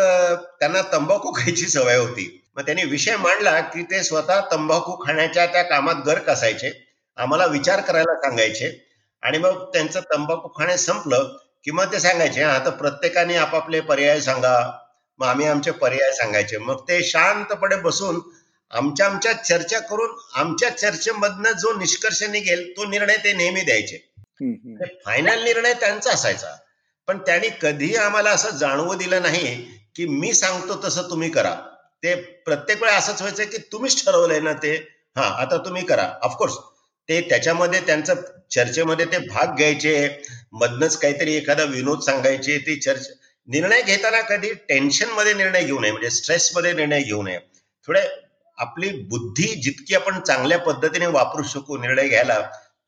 त्यांना 0.60 0.82
तंबाखू 0.92 1.32
खायची 1.36 1.66
सवय 1.66 1.96
होती. 1.96 2.42
मग 2.56 2.62
त्यांनी 2.62 2.84
विषय 2.84 3.16
मांडला 3.16 3.60
की 3.60 3.82
ते 3.82 4.02
स्वतः 4.02 4.40
तंबाखू 4.52 5.04
खाण्याच्या 5.06 5.46
त्या 5.46 5.62
कामात 5.62 5.94
गर्क 6.06 6.28
असायचे 6.28 6.86
आम्हाला 7.16 7.46
विचार 7.46 7.80
करायला 7.80 8.14
सांगायचे. 8.14 8.86
आणि 9.22 9.38
मग 9.38 9.72
त्यांचं 9.72 10.00
तंबाखू 10.00 10.48
खाणे 10.48 10.76
संपलं 10.76 11.36
की 11.64 11.70
मग 11.70 11.92
ते 11.92 12.00
सांगायचे 12.00 12.42
आता 12.42 12.70
प्रत्येकाने 12.70 13.36
आपापले 13.36 13.80
पर्याय 13.80 14.20
सांगा. 14.20 14.78
मग 15.18 15.26
आम्ही 15.26 15.46
आमचे 15.46 15.70
पर्याय 15.70 16.12
सांगायचे. 16.12 16.58
मग 16.58 16.88
ते 16.88 17.02
शांतपणे 17.04 17.76
बसून 17.76 18.20
आमच्या 18.70 19.06
आमच्या 19.06 19.32
चर्चा 19.32 19.78
करून 19.78 20.10
आमच्या 20.34 20.76
चर्चेमधनं 20.76 21.52
जो 21.52 21.78
निष्कर्ष 21.78 22.22
निघेल 22.22 22.72
तो 22.76 22.84
निर्णय 22.84 23.16
ते 23.16 23.32
नेहमी 23.32 23.60
द्यायचे. 23.60 24.09
फायनल 24.40 25.28
म्हणजे 25.28 25.44
निर्णय 25.44 25.72
त्यांचा 25.72 26.10
असायचा. 26.10 26.56
पण 27.08 27.18
त्यांनी 27.18 27.48
कधीही 27.62 27.96
आम्हाला 27.96 28.30
असं 28.30 28.50
जाणवू 28.50 28.94
दिलं 28.94 29.22
नाही 29.22 29.54
की 29.96 30.06
मी 30.06 30.32
सांगतो 30.34 30.80
तसं 30.84 31.10
तुम्ही 31.10 31.30
करा. 31.30 31.54
ते 32.02 32.14
प्रत्येक 32.14 32.82
वेळा 32.82 32.96
असंच 32.96 33.22
व्हायचं 33.22 33.44
की 33.44 33.58
तुम्हीच 33.72 34.04
ठरवलंय 34.04 34.40
ना 34.40 34.52
ते. 34.52 34.74
हा 35.16 35.22
आता 35.22 35.56
तुम्ही 35.56 35.84
करा. 35.84 36.08
ऑफकोर्स 36.22 36.56
ते 37.08 37.20
त्याच्यामध्ये 37.20 37.80
त्यांचं 37.80 38.14
चर्चेमध्ये 38.50 39.06
ते 39.06 39.18
भाग 39.18 39.56
घ्यायचे. 39.56 40.22
मधनच 40.52 40.96
काहीतरी 40.96 41.34
एखादा 41.34 41.64
विनोद 41.64 42.00
सांगायचे. 42.00 42.58
ते 42.58 42.76
चर्चा 42.76 43.12
निर्णय 43.48 43.82
घेताना 43.82 44.20
कधी 44.20 44.52
टेन्शनमध्ये 44.68 45.34
निर्णय 45.34 45.64
घेऊ 45.64 45.78
नये 45.78 45.90
म्हणजे 45.90 46.10
स्ट्रेस 46.10 46.50
मध्ये 46.56 46.72
निर्णय 46.72 47.02
घेऊ 47.02 47.22
नये. 47.22 47.38
थोडे 47.88 48.00
आपली 48.58 48.88
बुद्धी 48.88 49.54
जितकी 49.62 49.94
आपण 49.94 50.20
चांगल्या 50.20 50.58
पद्धतीने 50.58 51.06
वापरू 51.06 51.42
शकू 51.42 51.76
निर्णय 51.76 52.08
घ्यायला 52.08 52.40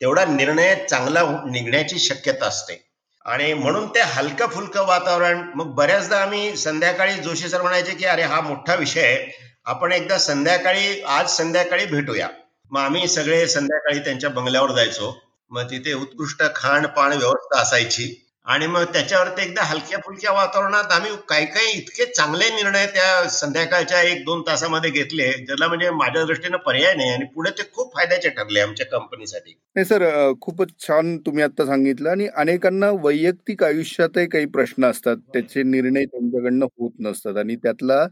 तेवढा 0.02 0.24
निर्णय 0.24 0.74
चांगला 0.74 1.22
निघण्याची 1.46 1.98
शक्यता 1.98 2.46
असते. 2.46 2.88
आणि 3.24 3.54
म्हणून 3.54 3.86
ते 3.86 4.00
हलकं 4.00 4.46
फुलकं 4.46 4.86
वातावरण 4.86 5.50
मग 5.54 5.66
बऱ्याचदा 5.66 6.16
आम्ही 6.18 6.56
संध्याकाळी 6.56 7.14
जोशी 7.14 7.48
सर 7.48 7.62
म्हणायचे 7.62 7.92
की 7.94 8.04
अरे 8.04 8.22
हा 8.22 8.40
मोठा 8.40 8.74
विषय 8.74 9.00
आहे. 9.00 9.30
आपण 9.64 9.92
एकदा 9.92 10.18
संध्याकाळी 10.18 11.00
आज 11.00 11.28
संध्याकाळी 11.30 11.86
भेटूया. 11.86 12.28
मग 12.70 12.80
आम्ही 12.80 13.08
सगळे 13.08 13.48
संध्याकाळी 13.48 13.98
त्यांच्या 13.98 14.30
बंगल्यावर 14.30 14.70
जायचो. 14.70 15.22
मग 15.50 15.70
तिथे 15.70 15.92
उत्कृष्ट 15.92 16.42
खाणपान 16.56 17.12
व्यवस्था 17.12 17.60
असायची. 17.60 18.21
आणि 18.46 18.66
मग 18.66 18.84
त्याच्यावरती 18.92 19.42
एकदा 19.42 19.62
हलक्या 19.62 19.98
फुलक्या 19.98 20.32
वातावरणात 20.32 20.92
आम्ही 20.92 21.10
काही 21.28 21.44
काही 21.46 21.72
इतके 21.78 22.04
चांगले 22.06 22.48
निर्णय 22.52 22.86
त्या 22.86 23.28
संध्याकाळच्या 23.30 24.00
एक 24.02 24.24
दोन 24.24 24.40
तासामध्ये 24.46 24.90
घेतले 24.92 25.28
ज्याला 25.46 25.68
म्हणजे 25.68 25.90
माझ्या 25.92 26.24
दृष्टीनं 26.24 26.56
पर्याय 26.66 26.94
नाही 26.94 27.10
आणि 27.10 27.24
पुढे 27.34 27.50
ते 27.58 27.62
खूप 27.74 27.94
फायद्याचे 27.96 28.28
ठरले 28.28 28.60
आमच्या 28.60 28.86
कंपनीसाठी. 28.88 29.52
नाही 29.76 29.84
सर 29.84 30.02
खूपच 30.40 30.68
छान 30.80 31.16
तुम्ही 31.18 31.42
आता 31.42 31.64
सांगितलं 31.66 32.10
आणि 32.10 32.26
अनेकांना 32.36 32.90
वैयक्तिक 33.02 33.62
आयुष्यातही 33.64 34.26
काही 34.28 34.46
प्रश्न 34.48 34.84
असतात 34.86 35.16
त्याचे 35.32 35.62
निर्णय 35.64 36.04
त्यांच्याकडनं 36.04 36.66
होत 36.72 36.90
नसतात 37.00 37.36
आणि 37.36 37.56
त्यातला 37.62 38.04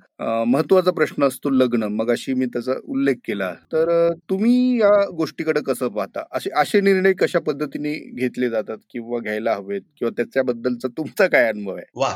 महत्त्वाचा 0.45 0.91
प्रश्न 0.93 1.25
असतो 1.25 1.51
लग्न 1.51 1.85
मग 1.93 2.11
अशी 2.11 2.35
मी 2.35 2.47
त्याचा 2.47 2.73
उल्लेख 2.85 3.15
केला. 3.25 3.53
तर 3.73 4.09
तुम्ही 4.31 4.81
या 4.81 4.91
गोष्टीकडे 5.13 5.61
कसं 5.67 5.89
पाहता? 5.91 6.23
असे 6.33 6.51
असे 6.57 6.81
निर्णय 6.81 7.13
कशा 7.21 7.39
पद्धतीने 7.47 7.95
घेतले 8.15 8.49
जातात 8.51 8.79
किंवा 8.91 9.19
घ्यायला 9.21 9.55
हवेत 9.55 9.83
किंवा 9.99 10.11
त्याच्याबद्दलचा 10.23 10.89
तुमचा 10.89 11.27
काय 11.27 11.49
अनुभव 11.49 11.77
आहे? 11.77 11.85
वा. 11.95 12.13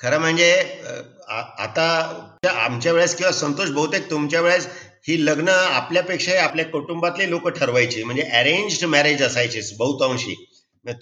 खरं 0.00 0.18
म्हणजे 0.18 0.50
आता 1.28 1.86
आमच्या 2.50 2.92
वेळेस 2.92 3.14
किंवा 3.16 3.32
संतोष 3.32 3.70
बहुतेक 3.70 4.10
तुमच्या 4.10 4.40
वेळेस 4.40 4.66
ही 5.08 5.24
लग्न 5.26 5.48
आपल्यापेक्षा 5.48 6.42
आपल्या 6.42 6.64
कुटुंबातले 6.64 7.28
लोक 7.30 7.48
ठरवायचे. 7.48 8.02
म्हणजे 8.04 8.22
अरेंज 8.38 8.84
मॅरेज 8.84 9.22
असायचे 9.22 9.60
बहुतांशी. 9.78 10.34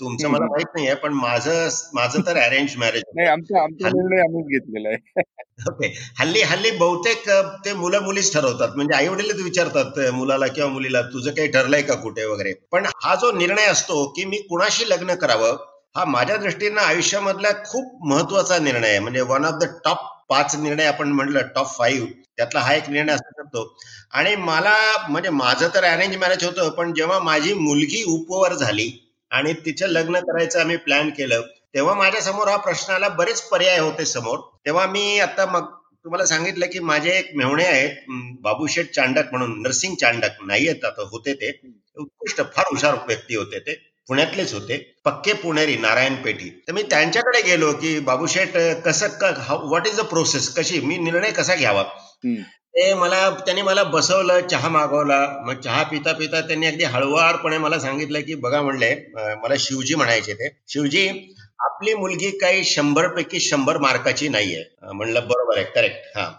तुमचं 0.00 0.28
मला 0.28 0.44
माहीत 0.44 0.66
नाहीये 0.74 0.94
पण 0.94 1.12
माझं 1.12 1.68
माझं 1.94 2.20
तर 2.26 2.36
अरेंज 2.36 2.76
मॅरेज 2.76 3.02
नाही 3.16 3.28
आमचा 3.28 3.62
आमचा 3.62 3.88
निर्णय 3.88 4.20
आम्हीच 4.20 4.46
घेतलेला 4.46 4.88
आहे. 4.88 5.22
ओके. 5.68 5.92
हल्ली 6.18 6.40
हल्ली 6.42 6.70
बहुतेक 6.70 7.28
ते 7.64 7.72
मुलं 7.72 8.02
मुलीच 8.02 8.32
ठरवतात. 8.32 8.74
म्हणजे 8.76 8.96
आई 8.96 9.08
वडीलच 9.08 9.42
विचारतात 9.42 9.98
मुलाला 10.14 10.46
किंवा 10.46 10.70
मुलीला 10.70 11.02
तुझं 11.02 11.30
काही 11.30 11.48
ठरलंय 11.48 11.82
का 11.82 11.94
कुठे 11.94 12.24
वगैरे? 12.24 12.52
पण 12.72 12.86
हा 13.04 13.14
जो 13.14 13.32
निर्णय 13.32 13.66
असतो 13.66 14.04
की 14.16 14.24
मी 14.24 14.38
कुणाशी 14.48 14.88
लग्न 14.88 15.14
करावं 15.14 15.56
हा 15.96 16.04
माझ्या 16.04 16.36
दृष्टीनं 16.36 16.80
आयुष्यामधला 16.80 17.50
खूप 17.64 18.06
महत्त्वाचा 18.06 18.58
निर्णय 18.58 18.88
आहे. 18.88 18.98
म्हणजे 18.98 19.20
वन 19.22 19.44
ऑफ 19.44 19.54
द 19.60 19.64
टॉप 19.84 19.98
पाच 20.28 20.54
निर्णय 20.56 20.84
आपण 20.86 21.08
म्हटलं 21.12 21.46
टॉप 21.54 21.66
फाईव्ह 21.76 22.06
त्यातला 22.36 22.60
हा 22.60 22.74
एक 22.74 22.88
निर्णय 22.90 23.12
असू 23.12 23.42
शकतो. 23.42 23.62
आणि 24.12 24.34
मला 24.36 24.74
म्हणजे 25.08 25.30
माझं 25.30 25.68
तर 25.74 25.84
अरेंज 25.84 26.16
मॅरेज 26.16 26.44
होतं 26.44 26.68
पण 26.70 26.92
जेव्हा 26.94 27.18
माझी 27.20 27.54
मुलगी 27.54 28.02
उपवर 28.08 28.54
झाली 28.54 28.90
आणि 29.30 29.52
तिचं 29.66 29.88
लग्न 29.88 30.20
करायचं 30.20 30.60
आम्ही 30.60 30.76
प्लॅन 30.76 31.10
केलं 31.10 31.42
तेव्हा 31.74 31.94
माझ्यासमोर 31.94 32.48
हा 32.48 32.56
प्रश्नाला 32.56 33.08
बरेच 33.08 33.40
पर्याय 33.42 33.78
होते 33.78 34.04
समोर. 34.06 34.38
तेव्हा 34.66 34.86
मी 34.86 35.18
आता 35.20 35.46
मग 35.46 35.64
तुम्हाला 36.04 36.26
सांगितलं 36.26 36.66
की 36.72 36.78
माझे 36.80 37.10
एक 37.10 37.30
मेहणे 37.36 37.64
आहेत 37.64 37.96
बाबूशेठ 38.42 38.90
चांडक 38.94 39.30
म्हणून 39.30 39.60
नर्सिंग 39.62 39.94
चांडक 39.94 40.42
नाही 40.46 40.66
येत 40.66 40.84
आता 40.84 41.08
होते 41.10 41.34
ते. 41.34 41.50
उत्कृष्ट 41.96 42.42
फार 42.54 42.64
हुशार 42.70 42.94
व्यक्ती 43.06 43.36
होते 43.36 43.58
ते. 43.58 43.74
पुण्यातलेच 44.08 44.52
होते. 44.54 44.76
पक्के 45.04 45.32
पुणेरी 45.34 45.76
नारायण 45.76 46.14
पेठी 46.22 46.48
तर 46.68 46.72
मी 46.72 46.82
त्यांच्याकडे 46.82 47.40
गेलो 47.42 47.72
की 47.72 47.98
बाबूशेठ 48.00 48.56
कसं 48.84 49.08
व्हॉट 49.64 49.86
इज 49.86 49.96
द 49.96 50.04
प्रोसेस 50.06 50.48
कशी? 50.54 50.80
मी 50.80 50.96
निर्णय 50.98 51.30
कसा 51.30 51.54
घ्यावा? 51.54 51.82
ते 52.74 52.92
मला 52.94 53.28
त्यांनी 53.46 53.62
मला 53.62 53.82
बसवलं 53.84 54.46
चहा 54.48 54.68
मागवला. 54.68 55.18
मग 55.46 55.60
चहा 55.60 55.82
पिता 55.82 56.12
पिता 56.12 56.40
त्यांनी 56.40 56.66
अगदी 56.66 56.84
हळुवारपणे 56.84 57.58
मला 57.58 57.78
सांगितलं 57.80 58.20
की 58.20 58.34
बघा 58.34 58.60
म्हणले 58.62 58.94
मला 59.42 59.54
शिवजी 59.58 59.94
म्हणायचे 59.94 60.34
ते. 60.34 60.48
शिवजी 60.68 61.08
आपली 61.66 61.94
मुलगी 61.94 62.30
काही 62.38 62.64
शंभर 62.64 63.06
पैकी 63.08 63.40
शंभर 63.40 63.78
मार्काची 63.78 64.28
नाहीये. 64.28 64.64
म्हणलं 64.84 65.28
बरोबर 65.28 65.56
आहे 65.56 65.64
करेक्ट 65.74 66.16
हा. 66.18 66.30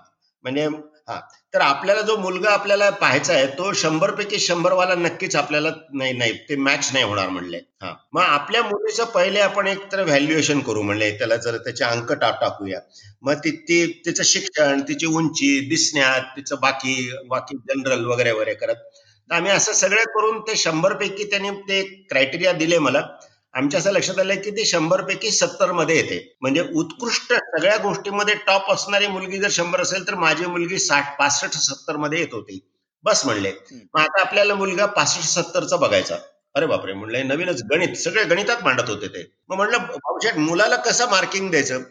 म्हणजे 0.43 0.67
हा. 1.07 1.19
तर 1.53 1.61
आपल्याला 1.61 2.01
जो 2.01 2.15
मुलगा 2.17 2.49
आपल्याला 2.49 2.89
पाहायचा 2.89 3.33
आहे 3.33 3.45
तो 3.47 3.71
शंभर 3.73 4.11
पैकी 4.11 4.39
शंभर 4.39 4.71
वाला 4.73 4.95
नक्कीच 4.95 5.35
आपल्याला 5.35 5.69
नाही 5.93 6.13
नाही 6.13 6.33
ते 6.49 6.55
मॅच 6.55 6.89
नाही 6.93 7.05
होणार 7.05 7.29
म्हणले. 7.29 7.57
हा. 7.81 7.93
मग 8.13 8.21
आपल्या 8.21 8.63
मुलीचं 8.63 9.03
पहिले 9.05 9.39
आपण 9.39 9.67
एक 9.67 9.91
तर 9.91 10.03
व्हॅल्युएशन 10.03 10.59
करू 10.59 10.81
म्हणले 10.81 11.11
त्याला 11.11 11.35
जर 11.35 11.57
त्याचे 11.57 11.83
अंक 11.83 12.11
टाक 12.11 12.41
टाकूया. 12.41 12.79
मग 13.21 13.33
ती 13.33 13.51
ती 13.51 13.85
तिचं 14.05 14.23
शिक्षण 14.23 14.81
तिची 14.81 15.05
उंची 15.05 15.59
दिसण्यात 15.69 16.21
तिचं 16.35 16.55
बाकी 16.61 17.11
बाकी 17.27 17.57
जनरल 17.57 18.05
वगैरे 18.05 18.31
वगैरे 18.31 18.53
करत. 18.53 18.75
आम्ही 19.29 19.51
असं 19.51 19.73
सगळं 19.73 20.03
करून 20.05 20.39
ते 20.41 20.55
शंभर 20.55 20.93
पैकी 20.93 21.23
त्यांनी 21.23 21.49
ते 21.51 21.81
क्रायटेरिया 22.09 22.51
दिले 22.51 22.77
मला. 22.79 23.01
आमच्या 23.57 23.79
असं 23.79 23.91
लक्षात 23.91 24.19
आलंय 24.19 24.35
की 24.35 24.51
ती 24.51 24.65
शंभर 24.65 25.01
पैकी 25.01 25.31
सत्तरमध्ये 25.31 25.95
येते. 25.95 26.17
म्हणजे 26.41 26.63
उत्कृष्ट 26.73 27.33
सगळ्या 27.33 27.77
गोष्टीमध्ये 27.77 28.35
टॉप 28.47 28.71
असणारी 28.71 29.07
मुलगी 29.07 29.37
जर 29.37 29.49
शंभर 29.51 29.81
असेल 29.81 30.07
तर 30.07 30.15
माझी 30.15 30.45
मुलगी 30.45 30.79
साठ 30.79 31.17
पासष्ट 31.19 31.57
सत्तरमध्ये 31.57 32.19
येत 32.19 32.33
होती. 32.33 32.59
बस 33.03 33.25
म्हणले. 33.25 33.51
मग 33.71 33.99
आता 34.01 34.21
आपल्याला 34.21 34.55
मुलगा 34.55 34.85
पासष्ट 34.85 35.29
सत्तरचा 35.29 35.75
बघायचा. 35.75 36.15
अरे 36.55 36.65
बापरे 36.65 36.93
म्हणले 36.93 37.21
नवीनच 37.23 37.63
गणित 37.71 37.95
सगळे 37.95 38.23
गणितात 38.23 38.63
मांडत 38.63 38.89
होते 38.89 39.07
ते. 39.07 39.23
मग 39.49 39.55
म्हणलं 39.55 40.39
मुलाला 40.39 40.75
कसं 40.75 41.09
मार्किंग 41.09 41.49
द्यायचं? 41.51 41.81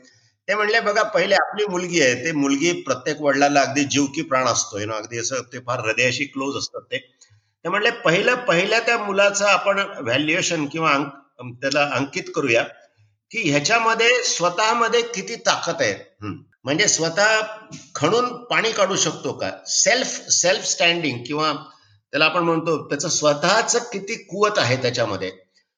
ते 0.48 0.54
म्हणले 0.54 0.80
बघा 0.80 1.02
पहिले 1.02 1.34
आपली 1.34 1.64
मुलगी 1.66 2.00
आहे 2.02 2.14
ते 2.24 2.32
मुलगी 2.32 2.72
प्रत्येक 2.82 3.20
वडिलाला 3.22 3.60
अगदी 3.60 3.84
जीव 3.84 4.04
की 4.06 4.22
प्राण 4.22 4.46
असतो 4.46 4.84
ना 4.86 4.96
अगदी 4.96 5.18
असं 5.18 5.42
ते 5.52 5.58
फार 5.58 5.80
हृदयाशी 5.80 6.24
क्लोज 6.24 6.56
असतात 6.56 6.82
ते. 6.82 6.98
ते 7.64 7.68
म्हणले 7.68 7.90
पहिलं 7.90 8.34
पहिल्या 8.34 8.80
त्या 8.80 8.98
मुलाचं 8.98 9.46
आपण 9.46 9.78
व्हॅल्युएशन 10.00 10.66
किंवा 10.66 10.96
त्याला 11.40 11.82
अंकित 11.94 12.30
करूया 12.34 12.62
की 13.30 13.50
ह्याच्यामध्ये 13.50 14.22
स्वतःमध्ये 14.24 15.02
किती 15.02 15.36
ताकद 15.36 15.82
आहे. 15.82 15.94
म्हणजे 16.64 16.88
स्वतः 16.88 17.40
खणून 17.94 18.44
पाणी 18.44 18.72
काढू 18.72 18.96
शकतो 18.96 19.32
का? 19.32 19.50
सेल्फ 19.66 20.20
सेल्फ 20.30 20.64
स्टँडिंग 20.64 21.22
किंवा 21.26 21.52
त्याला 22.12 22.24
आपण 22.24 22.42
म्हणतो 22.42 22.76
त्याचं 22.88 23.08
स्वतःच 23.08 23.90
किती 23.90 24.14
कुवत 24.24 24.58
आहे 24.58 24.76
त्याच्यामध्ये. 24.76 25.28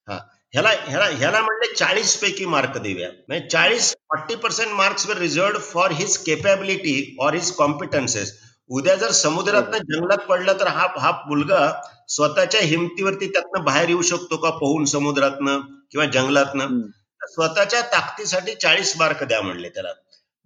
हा. 0.08 0.18
ह्याला 0.52 0.70
ह्याला 0.84 1.04
ह्याला 1.04 1.40
म्हणले 1.40 1.74
चाळीस 1.74 2.16
पैकी 2.16 2.44
मार्क 2.46 2.78
देऊया. 2.78 3.08
म्हणजे 3.28 3.48
चाळीस 3.48 3.90
फॉर्टी 3.90 4.34
पर्सेंट 4.34 4.72
मार्क्स 4.72 5.06
वर 5.06 5.16
reserve 5.16 5.58
for 5.58 5.90
his 5.90 6.16
capability 6.18 7.16
or 7.20 7.34
his 7.34 7.50
competencies 7.52 8.32
उद्या 8.70 8.94
जर 8.96 9.10
समुद्रातनं 9.10 9.78
जंगलात 9.78 10.18
पडलं 10.18 10.52
तर 10.60 10.66
हा 10.66 10.86
हा 11.00 11.22
मुलगा 11.26 11.80
स्वतःच्या 12.08 12.60
हिमतीवरती 12.60 13.28
त्यातनं 13.28 13.64
बाहेर 13.64 13.88
येऊ 13.88 14.02
शकतो 14.02 14.36
का? 14.36 14.50
पोहून 14.50 14.84
समुद्रातनं 14.84 15.60
किंवा 15.60 16.06
जंगलातनं? 16.06 16.80
स्वतःच्या 17.22 17.80
ताकदीसाठी 17.80 18.54
चाळीस 18.54 18.94
मार्क 18.98 19.22
द्या 19.24 19.42
म्हणले 19.42 19.68
त्याला. 19.68 19.88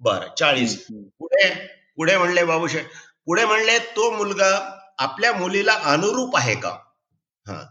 बर 0.00 0.26
चाळीस. 0.38 0.86
पुढे 0.90 1.48
पुढे 1.96 2.16
म्हणले 2.16 2.44
बाबूशे 2.44 2.78
पुढे 3.26 3.44
म्हणले 3.44 3.78
तो 3.78 4.10
मुलगा 4.10 4.78
आपल्या 4.98 5.32
मुलीला 5.32 5.72
अनुरूप 5.72 6.36
आहे 6.36 6.54
का? 6.54 6.68
हा. 7.48 7.62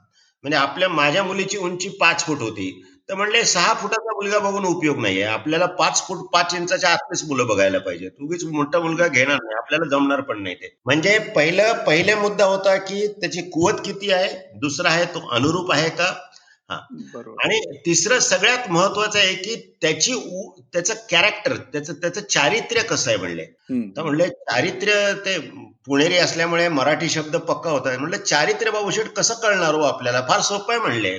म्हणजे 0.44 0.58
आपल्या 0.58 0.90
माझ्या 0.90 1.24
मुलीची 1.24 1.58
उंची 1.58 1.90
पाच 1.90 2.26
फूट 2.26 2.40
होती. 2.40 2.86
तर 3.12 3.16
म्हणले 3.16 3.44
सहा 3.46 3.74
फुटाचा 3.74 4.12
मुलगा 4.14 4.38
बघून 4.40 4.66
उपयोग 4.66 4.98
नाहीये. 4.98 5.24
आपल्याला 5.24 5.66
पाच 5.66 6.04
फूट 6.08 6.18
पाच 6.34 6.54
इंचाच्या 6.56 6.90
आतलेच 6.90 7.24
मुलं 7.24 7.48
बघायला 7.48 7.80
पाहिजे. 7.80 8.10
उगीच 8.22 8.44
मोठा 8.44 8.80
मुलगा 8.80 9.08
घेणार 9.08 9.36
नाही. 9.36 9.56
आपल्याला 9.58 9.90
जमणार 9.90 10.22
पण 10.22 10.42
नाही 10.44 10.56
ते. 10.56 10.76
म्हणजे 10.86 11.18
पहिलं 11.36 11.84
पहिले 11.88 12.16
मुद्दा 12.16 12.46
होता 12.46 12.76
की 12.76 13.08
त्याची 13.08 13.42
कुवत 13.42 13.82
किती 13.86 14.12
आहे? 14.12 14.30
दुसरा 14.56 14.90
आहे 14.90 15.06
तो 15.06 15.28
अनुरूप 15.32 15.72
आहे 15.72 15.90
का? 15.90 16.14
आणि 16.70 17.60
तिसरं 17.86 18.20
सगळ्यात 18.20 18.70
महत्वाचं 18.72 19.20
आहे 19.20 19.34
की 19.34 19.56
त्याची 19.82 20.14
त्याचं 20.74 20.94
कॅरेक्टर 21.12 21.56
त्याचं 21.74 21.94
त्याचं 21.94 22.22
चारित्र्य 22.22 22.82
कसं 22.82 23.10
आहे 23.12 23.18
म्हणले? 23.18 23.46
तर 23.98 24.02
म्हणले 24.02 24.28
चारित्र्य 24.28 25.14
ते 25.26 25.38
पुणेरी 25.86 26.18
असल्यामुळे 26.18 26.68
मराठी 26.70 27.10
शब्द 27.10 27.36
पक्का 27.36 27.70
होता 27.70 27.98
म्हणलं 27.98 28.18
चारित्र्य 28.18 28.72
बाबूशेठ 28.72 29.08
कसं 29.08 29.34
कळणार 29.34 29.74
हो 29.74 29.82
आपल्याला? 29.82 30.22
फार 30.30 30.42
सोपं 30.42 30.74
आहे 30.74 30.82
म्हणले. 30.82 31.18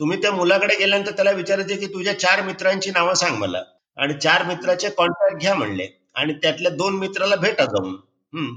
तुम्ही 0.00 0.22
त्या 0.22 0.32
मुलाकडे 0.32 0.74
गेल्यानंतर 0.76 1.10
त्याला 1.10 1.30
विचारायचे 1.30 1.76
की 1.76 1.86
तुझ्या 1.86 2.18
चार 2.20 2.42
मित्रांची 2.42 2.90
नावं 2.90 3.14
सांग 3.14 3.36
मला. 3.36 3.62
आणि 3.96 4.14
चार 4.22 4.42
मित्राचे 4.42 4.88
कॉन्टॅक्ट 4.90 5.40
घ्या 5.40 5.54
म्हणले. 5.54 5.86
आणि 6.14 6.32
त्यातल्या 6.32 6.72
दोन 6.72 6.96
मित्राला 6.96 7.36
भेटा 7.36 7.64
जाऊन. 7.64 7.94
हम्म. 8.32 8.54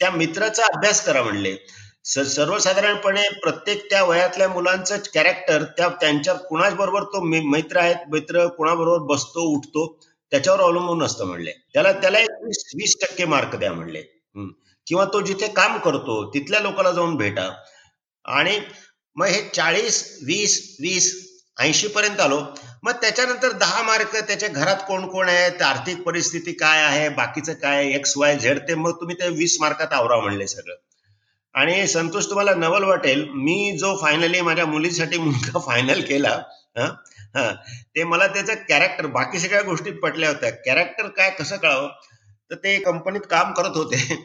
त्या 0.00 0.10
मित्राचा 0.10 0.66
अभ्यास 0.66 1.04
करा 1.06 1.22
म्हणले. 1.22 1.56
सर्वसाधारणपणे 2.04 3.22
प्रत्येक 3.42 3.90
त्या 3.90 4.02
वयातल्या 4.04 4.48
मुलांचं 4.48 4.96
कॅरेक्टर 5.14 5.62
त्या 5.76 5.88
त्यांच्या 5.88 6.34
कुणाबरोबर 6.34 7.02
तो 7.02 7.20
मित्र 7.22 7.78
आहेत 7.78 7.96
मित्र 8.10 8.46
कुणाबरोबर 8.46 8.98
बसतो 9.14 9.40
उठतो 9.56 9.86
त्याच्यावर 10.30 10.60
अवलंबून 10.60 11.02
असतं 11.02 11.24
म्हणले. 11.24 11.50
त्याला 11.74 11.92
त्याला 11.92 12.18
एक 12.18 12.30
वीस 12.42 12.64
वीस 12.74 12.96
टक्के 13.02 13.24
मार्क 13.24 13.56
द्या 13.56 13.72
म्हणले. 13.72 14.02
किंवा 14.86 15.04
तो 15.04 15.20
जिथे 15.20 15.48
काम 15.48 15.78
करतो 15.78 16.30
तिथल्या 16.34 16.60
लोकांना 16.60 16.90
जाऊन 16.90 17.16
भेटा. 17.16 17.48
आणि 18.24 18.58
मग 19.16 19.26
हे 19.26 19.42
चाळीस 19.54 20.02
वीस 20.26 20.58
वीस 20.80 21.12
ऐंशी 21.56 21.88
पर्यंत 21.88 22.20
आलो. 22.20 22.40
मग 22.82 22.92
त्याच्यानंतर 23.02 23.52
दहा 23.58 23.82
मार्क 23.82 24.16
त्याच्या 24.16 24.48
घरात 24.48 24.76
कोण 24.88 25.06
कोण 25.08 25.28
आहेत 25.28 25.62
आर्थिक 25.62 26.02
परिस्थिती 26.02 26.52
काय 26.54 26.82
आहे 26.82 27.08
बाकीचं 27.10 27.52
काय 27.62 27.86
एक्स 27.94 28.16
वाय 28.16 28.36
झेड 28.38 28.58
ते 28.68 28.74
मग 28.74 29.00
तुम्ही 29.00 29.16
ते 29.20 29.28
वीस 29.36 29.56
मार्कात 29.60 29.92
आवरा 29.92 30.16
म्हणले 30.20 30.46
सगळं. 30.46 30.74
आणि 31.54 31.86
संतोष 31.88 32.26
तुम्हाला 32.26 32.54
नवल 32.54 32.84
वाटेल. 32.84 33.24
मी 33.34 33.76
जो 33.78 33.96
फायनली 34.00 34.40
माझ्या 34.40 34.66
मुलीसाठी 34.66 35.18
मुलगा 35.18 35.58
फायनल 35.66 36.00
केला 36.02 36.38
ते 37.96 38.04
मला 38.04 38.26
त्याचं 38.26 38.54
कॅरेक्टर 38.68 39.06
बाकी 39.06 39.38
सगळ्या 39.40 39.62
गोष्टी 39.62 39.90
पटल्या 40.02 40.28
होत्या. 40.28 40.50
कॅरेक्टर 40.66 41.08
काय 41.08 41.30
कसं 41.30 41.56
कळावं? 41.56 41.88
तर 42.50 42.54
ते 42.54 42.78
कंपनीत 42.80 43.20
काम 43.30 43.52
करत 43.52 43.76
होते. 43.76 44.24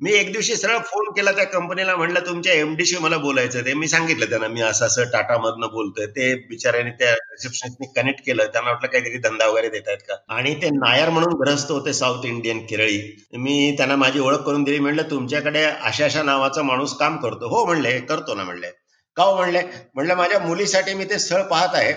मी 0.00 0.12
एक 0.12 0.32
दिवशी 0.32 0.54
सरळ 0.56 0.78
फोन 0.78 1.10
केला 1.12 1.32
त्या 1.32 1.44
कंपनीला 1.44 1.96
म्हणलं 1.96 2.20
तुमच्या 2.20 2.52
एमडीशी 2.52 2.98
मला 2.98 3.16
बोलायचं 3.16 3.60
ते 3.60 3.74
मी 3.74 3.88
सांगितलं 3.88 4.26
त्यांना 4.26 4.48
मी 4.48 4.60
असं 4.60 4.86
असं 4.86 5.04
टाटामधनं 5.04 5.66
बोलतोय. 5.66 6.06
ते 6.06 6.34
बिचाऱ्याने 6.34 6.90
त्या 6.90 7.12
रिसेप्शनिस्टने 7.12 7.86
कनेक्ट 7.96 8.24
केलं. 8.26 8.46
त्यांना 8.46 8.70
वाटलं 8.70 8.88
काहीतरी 8.88 9.18
धंदा 9.18 9.46
वगैरे 9.46 9.68
देत 9.68 9.82
आहेत 9.86 9.98
का? 10.08 10.14
आणि 10.28 10.54
ते 10.54 10.70
नायर 10.70 11.10
म्हणून 11.10 11.32
ग्रस्त 11.40 11.70
होते 11.70 11.92
साऊथ 11.92 12.26
इंडियन 12.26 12.66
केरळी. 12.66 13.16
मी 13.32 13.74
त्यांना 13.76 13.96
माझी 13.96 14.20
ओळख 14.20 14.38
करून 14.38 14.64
दिली. 14.64 14.78
म्हणलं 14.78 15.02
तुमच्याकडे 15.10 15.64
अशा 15.64 16.04
अशा 16.04 16.22
नावाचा 16.22 16.62
माणूस 16.62 16.96
काम 16.96 17.16
करतो. 17.16 17.48
हो 17.48 17.64
म्हणले 17.64 18.00
करतो 18.00 18.34
ना 18.34 18.44
म्हणले. 18.44 18.70
का 19.16 19.24
हो 19.24 19.36
म्हणले. 19.36 19.60
म्हणलं 19.94 20.14
माझ्या 20.14 20.38
मुलीसाठी 20.38 20.94
मी 20.94 21.04
ते 21.04 21.18
स्थळ 21.18 21.42
पाहत 21.42 21.74
आहे. 21.74 21.92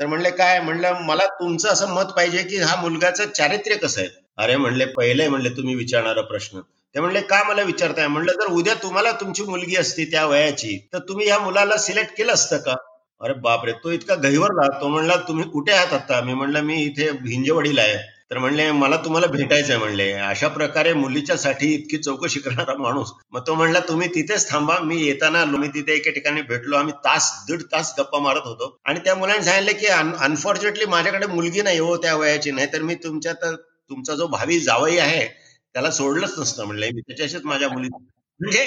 तर 0.00 0.06
म्हणले 0.06 0.30
काय? 0.30 0.60
म्हणलं 0.60 0.92
मला 1.00 1.26
तुमचं 1.26 1.68
असं 1.68 1.88
मत 1.88 2.04
पाहिजे 2.04 2.42
की 2.42 2.56
हा 2.56 2.82
मुलगाचं 2.82 3.24
चारित्र्य 3.24 3.76
कसं 3.76 4.00
आहे? 4.00 4.08
अरे 4.36 4.56
म्हणले 4.56 4.84
पहिले 4.84 5.28
म्हणले 5.28 5.48
तुम्ही 5.48 5.74
विचारणारा 5.74 6.22
प्रश्न. 6.22 6.60
ते 6.94 7.00
म्हणले 7.00 7.20
का 7.22 7.42
मला 7.44 7.62
विचारताय? 7.62 8.06
म्हणलं 8.06 8.32
जर 8.32 8.52
उद्या 8.52 8.74
तुम्हाला 8.82 9.12
तुमची 9.20 9.42
मुलगी 9.42 9.76
असती 9.76 10.04
त्या 10.04 10.24
वयाची 10.26 10.76
तर 10.92 10.98
तुम्ही 11.08 11.28
या 11.28 11.38
मुलाला 11.38 11.76
सिलेक्ट 11.78 12.16
केलं 12.16 12.32
असतं 12.32 12.56
का? 12.58 12.74
अरे 13.20 13.34
बापरे 13.40 13.72
तो 13.84 13.90
इतका 13.90 14.14
गहिवरला 14.22 14.66
तो 14.80 14.88
म्हणला 14.88 15.16
तुम्ही 15.28 15.44
कुठे 15.50 15.72
आहात 15.72 15.92
आता? 15.92 16.20
मी 16.20 16.34
म्हणलं 16.34 16.60
मी 16.60 16.82
इथे 16.82 17.08
हिंजेवडीला 17.26 17.82
आहे. 17.82 17.96
तर 18.30 18.38
म्हणले 18.38 18.70
मला 18.72 18.96
तुम्हाला 18.96 19.26
भेटायचंय 19.26 19.76
म्हणले. 19.76 20.10
अशा 20.12 20.48
प्रकारे 20.48 20.92
मुलीच्या 20.94 21.36
साठी 21.36 21.72
इतकी 21.74 21.96
चौकशी 21.98 22.40
करणारा 22.40 22.74
माणूस. 22.78 23.12
मग 23.32 23.40
तो 23.46 23.54
म्हणला 23.54 23.80
तुम्ही 23.88 24.08
तिथेच 24.14 24.48
थांबा 24.50 24.78
मी 24.82 25.02
येताना 25.02 25.44
मी 25.46 25.68
तिथे 25.68 25.94
एका 25.94 26.10
ठिकाणी 26.10 26.42
भेटलो 26.42 26.76
आम्ही 26.76 26.94
तास 27.04 27.30
दीड 27.48 27.62
तास 27.72 27.94
गप्पा 27.98 28.18
मारत 28.18 28.46
होतो. 28.46 28.76
आणि 28.84 29.00
त्या 29.04 29.14
मुलांनी 29.14 29.44
सांगितलं 29.44 29.78
की 29.78 29.86
अनफॉर्च्युनेटली 30.24 30.86
माझ्याकडे 30.86 31.26
मुलगी 31.26 31.62
नाही 31.62 31.78
हो 31.78 31.96
त्या 31.96 32.14
वयाची 32.16 32.50
नाही 32.50 32.66
तर 32.72 32.82
मी 32.82 32.94
तुमच्या 32.94 33.32
तर 33.32 33.54
तुमचा 33.54 34.14
जो 34.14 34.26
भावी 34.26 34.58
जावई 34.60 34.96
आहे 34.98 35.26
त्याला 35.74 35.90
सोडलंच 35.90 36.38
नसतं 36.38 36.64
म्हणलंय 36.64 36.90
मी 36.90 37.00
त्याच्याशीच 37.00 37.44
माझ्या 37.44 37.68
मुली 37.68 37.88
म्हणजे 37.88 38.66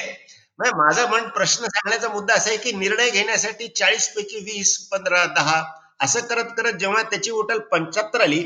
माझा 0.60 1.06
म्हण 1.06 1.28
प्रश्न 1.28 1.66
सांगण्याचा 1.66 2.10
मुद्दा 2.10 2.34
असा 2.34 2.50
आहे 2.50 2.58
की 2.58 2.72
निर्णय 2.72 3.10
घेण्यासाठी 3.10 3.68
चाळीस 3.68 4.08
पैकी 4.14 4.38
वीस 4.38 4.78
पंधरा 4.90 5.26
दहा 5.26 5.64
असं 6.00 6.20
करत 6.20 6.52
करत 6.58 6.74
जेव्हा 6.74 7.02
त्याची 7.02 7.32
उठल 7.32 7.60
पंच्याहत्तर 7.72 8.22
आली 8.22 8.44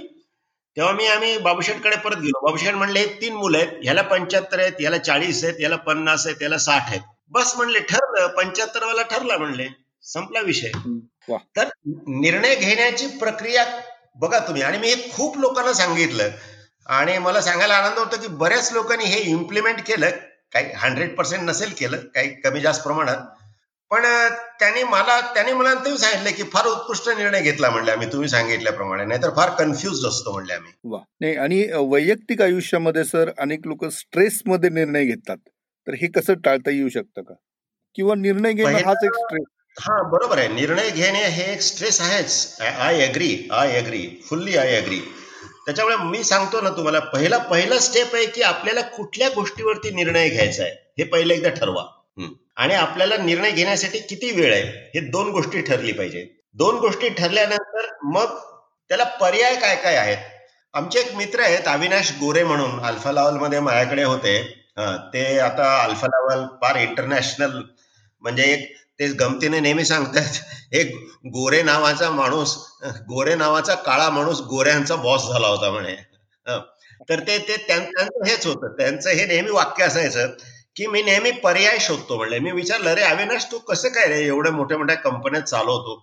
तेव्हा 0.77 0.93
मी 0.93 1.05
आम्ही 1.07 1.37
बाबूशेठकडे 1.37 1.95
परत 1.95 2.17
गेलो. 2.17 2.39
बाबूशेठ 2.45 2.73
म्हणले 2.73 2.99
हे 2.99 3.05
तीन 3.21 3.33
मुलं 3.33 3.57
आहेत. 3.57 3.69
ह्याला 3.83 4.01
पंच्याहत्तर 4.01 4.59
आहेत 4.59 4.81
याला 4.81 4.97
चाळीस 4.97 5.43
आहेत 5.43 5.59
याला 5.59 5.75
पन्नास 5.75 6.25
आहेत 6.27 6.41
याला 6.41 6.57
साठ 6.57 6.81
आहेत. 6.81 7.01
बस 7.29 7.53
म्हणले 7.55 7.79
ठरलं. 7.79 8.27
पंच्याहत्तर 8.27 8.83
वाला 8.85 9.01
ठरला 9.01 9.37
म्हणले. 9.37 9.67
संपला 10.03 10.39
विषय. 10.41 10.71
तर 11.55 11.69
निर्णय 12.21 12.55
घेण्याची 12.55 13.07
प्रक्रिया 13.17 13.65
बघा 14.15 14.39
तुम्ही. 14.39 14.61
आणि 14.61 14.77
मी 14.77 14.87
हे 14.87 15.09
खूप 15.11 15.37
लोकांना 15.37 15.73
सांगितलं. 15.73 16.29
आणि 16.89 17.17
मला 17.17 17.41
सांगायला 17.41 17.73
आनंद 17.73 17.97
होतो 17.99 18.21
की 18.21 18.27
बऱ्याच 18.27 18.71
लोकांनी 18.73 19.05
हे 19.05 19.19
इम्प्लिमेंट 19.21 19.79
केलं. 19.79 20.09
काही 20.53 20.71
हंड्रेड 20.75 21.15
पर्सेंट 21.15 21.43
नसेल 21.43 21.73
केलं 21.79 21.97
काही 22.15 22.29
कमी 22.41 22.61
जास्त 22.61 22.83
प्रमाणात. 22.83 23.17
पण 23.91 24.03
त्यांनी 24.59 24.83
मला 24.83 25.19
त्यांनी 25.35 25.53
मला 25.53 25.73
सांगितलं 25.73 26.31
की 26.31 26.43
फार 26.43 26.65
उत्कृष्ट 26.65 27.09
निर्णय 27.09 27.41
घेतला 27.41 27.69
म्हणले 27.69 27.91
आम्ही 27.91 28.07
तुम्ही 28.11 28.29
सांगितल्याप्रमाणे 28.29 29.05
नाहीतर 29.05 29.29
फार 29.35 29.49
कन्फ्युज 29.49 30.05
असतो 30.05 30.31
म्हणले 30.31 30.53
आम्ही. 30.53 30.71
नाही 31.21 31.35
आणि 31.35 31.63
वैयक्तिक 31.91 32.41
आयुष्यामध्ये 32.41 33.03
सर 33.05 33.29
अनेक 33.37 33.67
लोक 33.67 33.85
स्ट्रेस 33.85 34.41
मध्ये 34.45 34.69
निर्णय 34.69 35.05
घेतात. 35.05 35.37
तर 35.87 35.93
हे 35.93 36.07
कसं 36.07 36.33
टाळता 36.33 36.71
येऊ 36.71 36.89
शकतं 36.89 37.21
का? 37.21 37.33
किंवा 37.95 38.15
निर्णय 38.15 38.53
घेणं 38.53 38.85
हाच 38.85 39.03
एक 39.03 39.13
स्ट्रेस 39.13 39.45
हा 39.77 40.01
बरोबर 40.03 40.37
आहे. 40.37 40.47
निर्णय 40.47 40.89
घेणे 40.89 41.23
हे 41.23 41.51
एक 41.53 41.61
स्ट्रेस 41.61 42.01
आहेच. 42.01 42.57
I 42.61 43.07
agree 43.07 43.47
I 43.51 43.77
agree 43.81 44.07
fully 44.29 44.57
I 44.57 44.75
agree 44.75 44.99
त्याच्यामुळे 45.65 45.95
मी 46.09 46.23
सांगतो 46.23 46.61
ना 46.61 46.69
तुम्हाला 46.69 46.99
पहिला 47.13 47.37
पहिला 47.49 47.77
स्टेप 47.79 48.15
आहे 48.15 48.25
की 48.25 48.41
आपल्याला 48.41 48.81
कुठल्या 48.89 49.29
गोष्टीवरती 49.29 49.89
निर्णय 49.91 50.29
घ्यायचा 50.29 50.63
आहे 50.63 50.71
हे 50.97 51.03
पहिलं 51.03 51.33
एकदा 51.33 51.49
ठरवा. 51.49 51.85
आणि 52.57 52.73
आपल्याला 52.73 53.17
निर्णय 53.17 53.51
घेण्यासाठी 53.51 53.99
किती 53.99 54.31
वेळ 54.31 54.53
आहे 54.53 54.63
हे 54.93 54.99
दोन 55.09 55.29
गोष्टी 55.31 55.61
ठरली 55.61 55.91
पाहिजे. 55.91 56.25
दोन 56.55 56.77
गोष्टी 56.77 57.09
ठरल्यानंतर 57.09 57.87
मग 58.05 58.37
त्याला 58.89 59.03
पर्याय 59.21 59.55
काय 59.55 59.75
काय 59.75 59.95
आहेत? 59.95 60.17
आमचे 60.73 60.99
एक 60.99 61.13
मित्र 61.15 61.39
आहेत 61.39 61.67
अविनाश 61.67 62.11
गोरे 62.19 62.43
म्हणून 62.43 62.79
अल्फा 62.79 63.11
लावलमध्ये 63.11 63.59
माझ्याकडे 63.59 64.03
होते. 64.03 64.37
ते 65.13 65.39
आता 65.39 65.83
अल्फा 65.83 66.07
लावल 66.07 66.45
फार 66.61 66.75
इंटरनॅशनल 66.75 67.61
म्हणजे 68.23 68.43
एक 68.43 68.75
ते 68.99 69.07
गमतीने 69.13 69.59
नेहमी 69.59 69.85
सांगतात 69.85 70.73
एक 70.75 70.93
गोरे 71.33 71.61
नावाचा 71.63 72.09
माणूस 72.11 72.55
गोरे 73.09 73.35
नावाचा 73.35 73.75
काळा 73.75 74.09
माणूस 74.09 74.41
गोऱ्यांचा 74.41 74.95
बॉस 74.95 75.27
झाला 75.31 75.47
होता 75.47 75.69
म्हणे. 75.71 75.95
तर 77.09 77.19
ते 77.19 77.37
ते 77.37 77.55
त्यांचं 77.67 78.25
हेच 78.27 78.45
होतं. 78.45 78.75
त्यांचं 78.77 79.09
हे 79.09 79.25
नेहमी 79.25 79.51
वाक्य 79.51 79.83
असायचं 79.83 80.27
की 80.75 80.87
मी 80.87 81.01
नेहमी 81.03 81.31
पर्याय 81.31 81.77
शोधतो 81.79 82.17
म्हणले. 82.17 82.39
मी 82.39 82.51
विचारलं 82.51 82.93
रे 82.93 83.01
अविनाश 83.03 83.45
तू 83.51 83.57
कसं 83.59 83.89
काय 83.89 84.07
रे 84.07 84.19
एवढ्या 84.25 84.51
मोठ्या 84.51 84.77
मोठ्या 84.77 84.95
कंपन्यात 84.97 85.43
चालवतो? 85.43 85.95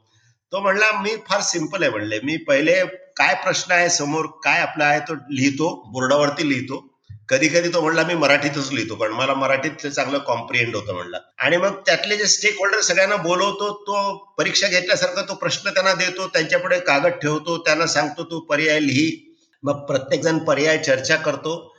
तो 0.52 0.60
म्हणला 0.60 0.90
मी 1.02 1.16
फार 1.28 1.40
सिंपल 1.42 1.82
आहे 1.82 1.90
म्हणले. 1.90 2.20
मी 2.24 2.36
पहिले 2.48 2.84
काय 3.16 3.34
प्रश्न 3.44 3.72
आहे 3.72 3.88
समोर 3.90 4.26
काय 4.44 4.60
आपला 4.60 4.84
आहे 4.84 5.00
तो 5.00 5.14
लिहितो 5.30 5.68
बोर्डावरती 5.92 6.48
लिहितो. 6.48 6.84
कधी 7.28 7.48
कधी 7.48 7.68
तो 7.68 7.80
म्हणला 7.80 8.02
मी 8.02 8.14
मराठीतच 8.14 8.72
लिहितो 8.72 8.94
कारण 8.94 9.12
मला 9.12 9.34
मराठीत 9.34 9.86
चांगलं 9.86 10.18
कॉम्प्रिहेंड 10.18 10.76
होतं 10.76 10.94
म्हणला. 10.94 11.18
आणि 11.38 11.56
मग 11.56 11.80
त्यातले 11.86 12.16
जे 12.16 12.26
स्टेक 12.26 12.58
होल्डर 12.58 12.80
सगळ्यांना 12.80 13.16
बोलवतो 13.16 13.72
तो 13.82 14.14
परीक्षा 14.38 14.68
घेतल्यासारखा 14.68 15.22
तो 15.22 15.34
प्रश्न 15.34 15.70
त्यांना 15.70 15.94
देतो 15.94 16.26
त्यांच्यापुढे 16.28 16.78
कागद 16.78 17.18
ठेवतो 17.22 17.58
त्यांना 17.58 17.86
सांगतो 17.86 18.24
तू 18.24 18.40
पर्याय 18.40 18.80
लिही. 18.80 19.34
मग 19.62 19.84
प्रत्येक 19.86 20.22
जण 20.22 20.38
पर्याय 20.38 20.78
चर्चा 20.78 21.16
करतो. 21.16 21.72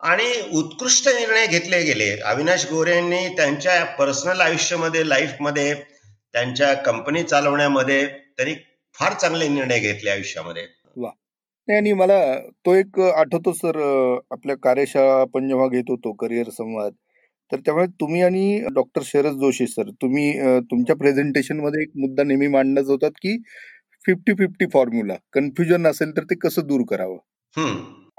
आणि 0.00 0.42
उत्कृष्ट 0.52 1.08
निर्णय 1.08 1.46
घेतले 1.46 1.82
गेले. 1.82 2.20
अविनाश 2.20 2.66
गोरे 2.66 2.94
यांनी 2.96 3.28
त्यांच्या 3.28 3.84
पर्सनल 3.84 4.40
आयुष्यामध्ये 4.40 5.08
लाईफमध्ये 5.08 5.74
त्यांच्या 5.74 6.74
कंपनी 6.74 7.22
चालवण्यामध्ये 7.22 8.06
त्यांनी 8.06 8.54
फार 8.94 9.12
चांगले 9.12 9.48
निर्णय 9.48 9.78
घेतले 9.78 10.10
आयुष्यामध्ये. 10.10 10.66
नाही 11.72 11.80
आणि 11.80 11.92
मला 11.92 12.38
तो 12.66 12.74
एक 12.74 12.98
आठवतो 13.00 13.52
सर 13.52 13.76
आपल्या 14.30 14.56
कार्यशाळा 14.56 15.20
आपण 15.20 15.48
जेव्हा 15.48 15.66
घेत 15.68 15.82
होतो 15.88 16.12
करिअर 16.12 16.48
संवाद 16.50 16.92
तर 17.52 17.56
त्यामुळे 17.56 17.86
तुम्ही 18.00 18.22
आणि 18.22 18.60
डॉक्टर 18.74 19.02
शरद 19.04 19.32
जोशी 19.32 19.66
सर 19.66 19.90
तुम्ही 20.02 20.32
तुमच्या 20.70 20.96
प्रेझेंटेशनमध्ये 20.96 21.82
एक 21.82 21.90
मुद्दा 21.96 22.22
नेहमी 22.22 22.46
मांडत 22.46 22.86
होतात 22.86 23.10
की 23.10 23.36
फिफ्टी 24.06 24.32
फिफ्टी 24.34 24.66
फॉर्म्युला 24.72 25.14
कन्फ्युजन 25.32 25.86
असेल 25.86 26.16
तर 26.16 26.22
ते 26.22 26.34
कसं 26.34 26.66
दूर 26.66 26.80
करावं? 26.90 27.18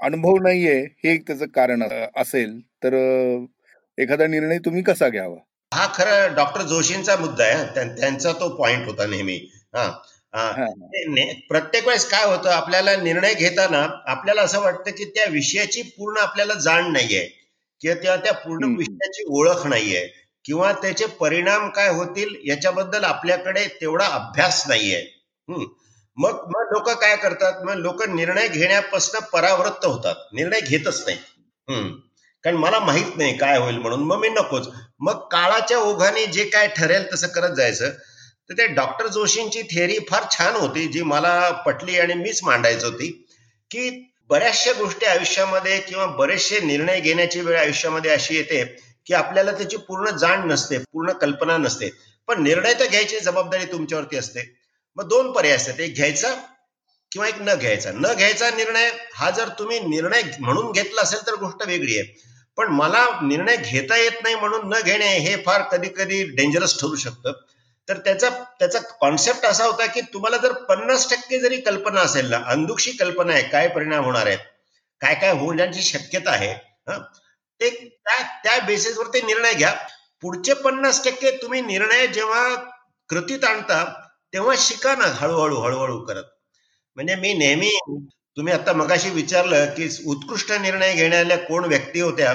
अनुभव 0.00 0.36
नाहीये 0.42 0.78
हे 1.04 1.12
एक 1.12 1.26
त्याचं 1.26 1.46
कारण 1.46 1.82
असेल 2.16 2.60
तर 2.84 2.94
एखादा 3.98 4.26
निर्णय 4.26 4.58
तुम्ही 4.58 4.82
कसा 4.82 5.08
घ्यावा? 5.08 5.36
हा 5.74 5.86
खरं 5.94 6.34
डॉक्टर 6.34 6.62
जोशींचा 6.62 7.16
मुद्दा 7.16 7.44
आहे 7.44 7.88
त्यांचा 7.96 8.32
तो 8.32 8.48
पॉइंट 8.56 8.86
होता 8.86 9.06
नेहमी 9.06 9.36
हा. 9.74 9.90
प्रत्येक 10.34 11.86
वेळेस 11.86 12.08
काय 12.10 12.24
होतं 12.24 12.50
आपल्याला 12.50 12.94
निर्णय 12.96 13.34
घेताना 13.34 13.86
आपल्याला 14.06 14.42
असं 14.42 14.60
वाटतं 14.60 14.90
की 14.90 15.04
त्या 15.04 15.24
विषयाची 15.30 15.82
पूर्ण 15.82 16.18
आपल्याला 16.18 16.54
जाण 16.54 16.92
नाहीये 16.92 17.24
किंवा 17.80 17.94
त्या 18.02 18.16
त्या 18.16 18.32
पूर्ण 18.34 18.74
विषयाची 18.76 19.24
ओळख 19.28 19.66
नाहीये 19.66 20.06
किंवा 20.44 20.72
त्याचे 20.72 21.06
परिणाम 21.20 21.68
काय 21.68 21.88
होतील 21.88 22.34
याच्याबद्दल 22.44 23.04
आपल्याकडे 23.04 23.66
तेवढा 23.80 24.06
अभ्यास 24.06 24.62
नाहीये. 24.68 25.02
मग 26.18 26.42
मग 26.46 26.72
लोक 26.72 26.90
काय 26.90 27.16
करतात? 27.16 27.62
मग 27.64 27.74
लोक 27.74 28.02
निर्णय 28.08 28.48
घेण्यापासून 28.48 29.20
परावृत्त 29.32 29.86
होतात. 29.86 30.14
निर्णय 30.32 30.60
घेतच 30.60 31.02
नाही 31.06 31.18
कारण 32.44 32.56
मला 32.56 32.78
माहीत 32.78 33.16
नाही 33.16 33.36
काय 33.38 33.58
होईल 33.58 33.76
म्हणून. 33.78 34.02
मग 34.02 34.18
मी 34.20 34.28
नकोच. 34.28 34.68
मग 35.00 35.26
काळाच्या 35.32 35.78
ओघाने 35.78 36.26
जे 36.26 36.44
काय 36.44 36.66
ठरेल 36.76 37.12
तसं 37.12 37.26
करत 37.26 37.54
जायचं. 37.56 37.90
तर 38.50 38.54
ते 38.54 38.66
डॉक्टर 38.66 39.06
जोशींची 39.06 39.62
थिअरी 39.62 39.98
फार 40.10 40.24
छान 40.30 40.54
होती 40.54 40.86
जी 40.86 41.02
मला 41.02 41.50
पटली 41.50 41.98
आणि 41.98 42.14
मीच 42.14 42.40
मांडायची 42.42 42.86
होती 42.86 43.08
की 43.70 43.90
बऱ्याचशा 44.28 44.72
गोष्टी 44.72 45.06
आयुष्यामध्ये 45.06 45.78
किंवा 45.80 46.06
बरेचसे 46.06 46.60
निर्णय 46.60 47.00
घेण्याची 47.00 47.40
वेळ 47.40 47.58
आयुष्यामध्ये 47.58 48.10
अशी 48.10 48.36
येते 48.36 48.64
की 49.06 49.14
आपल्याला 49.14 49.52
त्याची 49.52 49.76
पूर्ण 49.76 50.10
जाण 50.10 50.46
नसते 50.48 50.78
पूर्ण 50.78 51.12
कल्पना 51.12 51.56
नसते. 51.56 51.90
पण 52.28 52.42
निर्णय 52.42 52.74
तर 52.74 52.86
घ्यायची 52.86 53.18
जबाबदारी 53.20 53.64
तुमच्यावरती 53.64 54.16
असते. 54.16 54.42
मग 54.96 55.08
दोन 55.08 55.32
पर्याय 55.32 55.56
असतात 55.56 55.80
एक 55.80 55.94
घ्यायचा 55.94 56.34
किंवा 57.12 57.28
एक 57.28 57.34
न 57.40 57.54
घ्यायचा. 57.54 57.90
न 57.92 58.12
घ्यायचा 58.12 58.50
निर्णय 58.50 58.90
हा 59.14 59.30
जर 59.30 59.48
तुम्ही 59.48 59.78
निर्णय 59.80 60.22
म्हणून 60.40 60.72
घेतला 60.72 61.02
असेल 61.02 61.26
तर 61.26 61.34
गोष्ट 61.34 61.66
वेगळी 61.66 61.98
आहे. 61.98 62.14
पण 62.56 62.68
मला 62.68 63.06
निर्णय 63.22 63.56
घेता 63.56 63.96
येत 63.96 64.22
नाही 64.22 64.34
म्हणून 64.34 64.68
न 64.68 64.80
घेणे 64.84 65.06
हे 65.18 65.36
फार 65.46 65.62
कधी 65.62 65.88
कधी 65.88 66.22
डेंजरस 66.24 66.80
ठरू 66.80 66.96
शकतं. 66.96 67.32
तर 67.88 67.98
त्याचा 67.98 68.28
त्याचा 68.58 68.78
कॉन्सेप्ट 69.00 69.44
असा 69.46 69.64
होता 69.64 69.86
की 69.86 70.00
तुम्हाला 70.14 70.36
जर 70.36 70.52
पन्नास 70.52 71.10
टक्के 71.10 71.38
जरी 71.40 71.56
कल्पना 71.60 72.00
असेल 72.00 72.30
ना 72.30 72.36
अंदुक्षी 72.46 72.92
कल्पना 72.92 73.32
आहे 73.32 73.42
काय 73.48 73.68
परिणाम 73.68 74.04
होणार 74.04 74.26
आहेत 74.26 74.38
काय 75.00 75.14
काय 75.14 75.32
होण्याची 75.32 75.82
शक्यता 75.82 76.30
आहे 76.30 76.54
ते 77.60 77.70
त्या 77.70 78.22
त्या 78.44 78.58
बेसिसवर 78.66 79.06
ते 79.06 79.20
निर्णय 79.20 79.52
घ्या. 79.52 79.72
पुढचे 80.22 80.54
पन्नास 80.54 81.04
टक्के 81.04 81.30
तुम्ही 81.42 81.60
निर्णय 81.60 82.06
जेव्हा 82.06 82.54
कृतीत 83.10 83.44
आणता 83.44 83.84
तेव्हा 84.32 84.54
शिका 84.58 84.94
ना 84.94 85.06
हळूहळू 85.16 85.56
हळूहळू 85.56 85.98
करत. 86.04 86.24
म्हणजे 86.96 87.14
मी 87.14 87.32
नेहमी 87.32 87.70
तुम्ही 88.36 88.52
आता 88.52 88.72
मगाशी 88.72 89.10
विचारलं 89.10 89.66
की 89.66 89.88
उत्कृष्ट 90.06 90.52
निर्णय 90.52 90.92
घेण्याल्या 90.94 91.38
कोण 91.38 91.64
व्यक्ती 91.64 92.00
होत्या? 92.00 92.32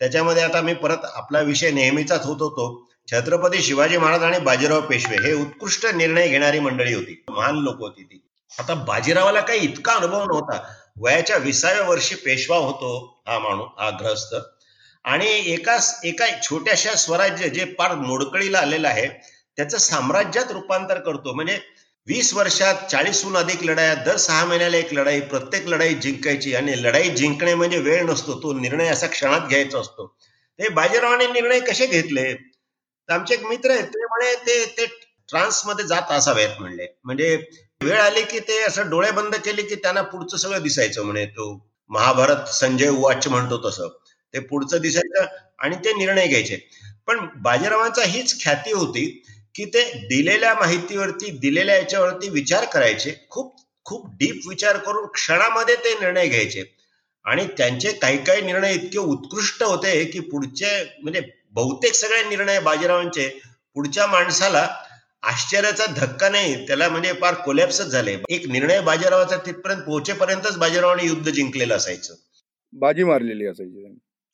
त्याच्यामध्ये 0.00 0.42
आता 0.42 0.60
मी 0.60 0.74
परत 0.74 1.04
आपला 1.04 1.40
विषय 1.40 1.70
नेहमीचाच 1.70 2.26
होत 2.26 2.42
होतो. 2.42 2.87
छत्रपती 3.08 3.62
शिवाजी 3.62 3.96
महाराज 3.96 4.22
आणि 4.22 4.38
बाजीराव 4.38 4.80
पेशवे 4.80 5.16
हे 5.16 5.32
उत्कृष्ट 5.34 5.86
निर्णय 5.86 6.28
घेणारी 6.28 6.58
मंडळी 6.60 6.94
होती. 6.94 7.24
महान 7.30 7.58
लोक 7.58 7.78
होती 7.78 8.02
ती. 8.02 8.20
आता 8.58 8.74
बाजीरावाला 8.74 9.40
काही 9.40 9.60
इतका 9.60 9.92
अनुभव 9.92 10.24
नव्हता. 10.24 10.58
वयाच्या 11.00 11.36
विसाव्या 11.36 11.82
वर्षी 11.82 12.14
पेशवा 12.14 12.56
होतो 12.56 13.22
हा 13.28 13.38
माणूस 13.38 13.66
हा 13.78 13.90
ग्रस्त 13.90 14.34
आणि 15.04 15.26
एका 15.52 15.76
एका 16.04 16.26
छोट्याशा 16.42 16.94
स्वराज्य 16.94 17.48
जे 17.48 17.64
फार 17.78 17.94
मोडकळीला 17.94 18.58
आलेलं 18.58 18.88
आहे 18.88 19.06
त्याचं 19.56 19.78
साम्राज्यात 19.78 20.52
रूपांतर 20.52 20.98
करतो. 20.98 21.32
म्हणजे 21.32 21.58
वीस 22.06 22.34
वर्षात 22.34 22.74
चाळीसहून 22.90 23.36
अधिक 23.36 23.64
लढाया 23.64 23.94
दर 23.94 24.16
सहा 24.16 24.44
महिन्याला 24.44 24.76
एक 24.76 24.92
लढाई 24.94 25.20
प्रत्येक 25.20 25.66
लढाई 25.66 25.94
जिंकायची. 25.94 26.54
आणि 26.54 26.82
लढाई 26.82 27.08
जिंकणे 27.08 27.54
म्हणजे 27.54 27.78
वेळ 27.78 28.04
नसतो 28.04 28.42
तो 28.42 28.52
निर्णय 28.52 28.88
असा 28.88 29.06
क्षणात 29.06 29.48
घ्यायचा 29.48 29.80
असतो. 29.80 30.06
ते 30.58 30.68
बाजीरावाने 30.68 31.26
निर्णय 31.26 31.60
कसे 31.60 31.86
घेतले? 31.86 32.32
आमचे 33.08 33.34
एक 33.34 33.44
मित्र 33.44 33.70
आहेत 33.70 33.84
ते 33.84 34.04
म्हणे 34.06 34.34
ते 34.46 34.64
ते 34.78 34.86
ट्रान्समध्ये 35.28 35.84
जात 35.86 36.10
असावेत 36.12 36.60
म्हणले. 36.60 36.86
म्हणजे 37.04 37.34
वेळ 37.80 37.98
आली 38.00 38.22
की 38.22 38.38
ते 38.40 38.58
असं 38.62 38.88
डोळे 38.90 39.10
बंद 39.10 39.34
केले 39.34 39.62
की 39.62 39.74
त्यांना 39.74 40.02
पुढचं 40.02 40.36
सगळं 40.36 40.62
दिसायचं 40.62 41.04
म्हणे. 41.04 41.24
तो 41.26 41.52
महाभारत 41.90 42.48
संजय 42.52 42.88
वाच 42.90 43.28
म्हणतो 43.28 43.58
तसं. 43.68 43.88
ते 44.34 44.38
पुढचं 44.40 44.80
दिसायचं 44.80 45.26
आणि 45.58 45.76
ते 45.76 45.92
निर्णय 45.92 46.26
घ्यायचे. 46.26 46.56
पण 47.06 47.26
बाजीरावांचा 47.42 48.02
हीच 48.04 48.42
ख्याती 48.44 48.72
होती 48.72 49.04
की 49.54 49.64
ते 49.64 49.82
दिलेल्या 50.08 50.54
माहितीवरती 50.54 51.30
दिलेल्या 51.38 51.76
याच्यावरती 51.76 52.28
विचार 52.28 52.64
करायचे. 52.64 53.14
खूप 53.30 53.56
खूप 53.86 54.08
डीप 54.16 54.48
विचार 54.48 54.76
करून 54.76 55.06
क्षणामध्ये 55.06 55.74
ते 55.76 55.94
निर्णय 56.00 56.28
घ्यायचे. 56.28 56.64
आणि 57.24 57.46
त्यांचे 57.58 57.92
काही 57.92 58.18
काही 58.24 58.42
निर्णय 58.42 58.74
इतके 58.74 58.98
उत्कृष्ट 58.98 59.62
होते 59.62 60.04
की 60.04 60.20
पुढचे 60.20 60.68
म्हणजे 61.02 61.20
बहुतेक 61.58 61.94
सगळे 61.94 62.22
निर्णय 62.28 62.60
बाजीरावांचे. 62.60 63.28
पुढच्या 63.74 64.06
माणसाला 64.06 64.68
आश्चर्याचा 65.22 65.84
धक्का 65.96 66.28
नाही 66.28 66.66
त्याला 66.66 66.88
म्हणजे 66.88 67.12
फार 67.12 67.34
कोलॅप्सच 67.34 67.86
झाले. 67.86 68.16
एक 68.28 68.46
निर्णय 68.48 68.80
बाजीरावाचा 68.80 69.36
तिथपर्यंत 69.36 69.80
पोहोचेपर्यंतच 69.82 70.56
बाजीरावाने 70.56 71.06
युद्ध 71.06 71.30
जिंकलेलं 71.30 71.76
असायचं. 71.76 72.14
बाजी 72.72 73.04
मारलेली 73.04 73.46
असायची 73.46 73.84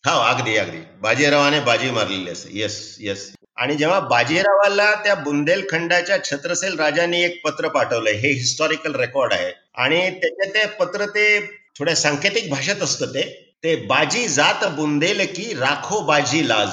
हा 0.06 0.12
अगदी 0.30 0.56
अगदी. 0.56 0.78
बाजीरावाने 1.00 1.60
बाजी 1.60 1.90
मारलेली 1.90 2.30
असे 2.30 2.48
येस 2.52 2.96
येस 3.00 3.32
आणि 3.56 3.74
जेव्हा 3.74 4.00
बाजीरावाला 4.00 4.94
त्या 4.94 5.14
बुंदेलखंडाच्या 5.14 6.24
छत्रसेल 6.24 6.78
राजांनी 6.78 7.22
एक 7.22 7.40
पत्र 7.44 7.68
पाठवलंय 7.68 8.12
हे 8.12 8.28
हिस्टॉरिकल 8.32 8.94
रेकॉर्ड 8.94 9.32
आहे. 9.32 9.52
आणि 9.74 10.10
त्याच्या 10.10 10.46
ते 10.54 10.66
पत्र 10.66 11.06
ते 11.06 11.24
थोड्या 11.78 11.96
सांकेतिक 11.96 12.50
भाषेत 12.50 12.82
असतं 12.82 13.06
ते. 13.06 13.40
ते 13.64 13.76
बाजी 13.76 14.28
जात 14.28 14.64
बुंदेल 14.70 15.26
की 15.36 15.54
राखो 15.54 16.00
बाजी 16.00 16.48
लाज. 16.48 16.70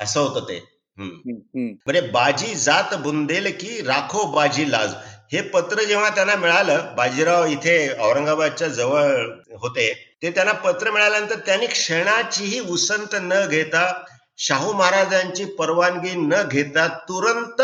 असं 0.00 0.20
होतं 0.20 0.44
ते. 0.48 0.62
म्हणजे 0.98 2.00
बाजी 2.10 2.54
जात 2.54 2.94
बुंदेल 3.02 3.50
की 3.60 3.80
राखो 3.82 4.24
बाजी 4.32 4.70
लाज. 4.70 4.94
हे 5.32 5.40
पत्र 5.50 5.82
जेव्हा 5.82 6.08
त्यांना 6.08 6.34
मिळालं 6.36 6.94
बाजीराव 6.96 7.44
इथे 7.46 7.76
औरंगाबादच्या 7.98 8.68
जवळ 8.68 9.24
होते 9.60 9.92
ते 10.22 10.30
त्यांना 10.30 10.52
पत्र 10.64 10.90
मिळाल्यानंतर 10.90 11.38
त्यांनी 11.46 11.66
क्षणाचीही 11.66 12.60
उसंत 12.68 13.14
न 13.22 13.44
घेता 13.46 13.90
शाहू 14.38 14.72
महाराजांची 14.72 15.44
परवानगी 15.58 16.14
न 16.16 16.42
घेता 16.42 16.86
तुरंत 17.08 17.62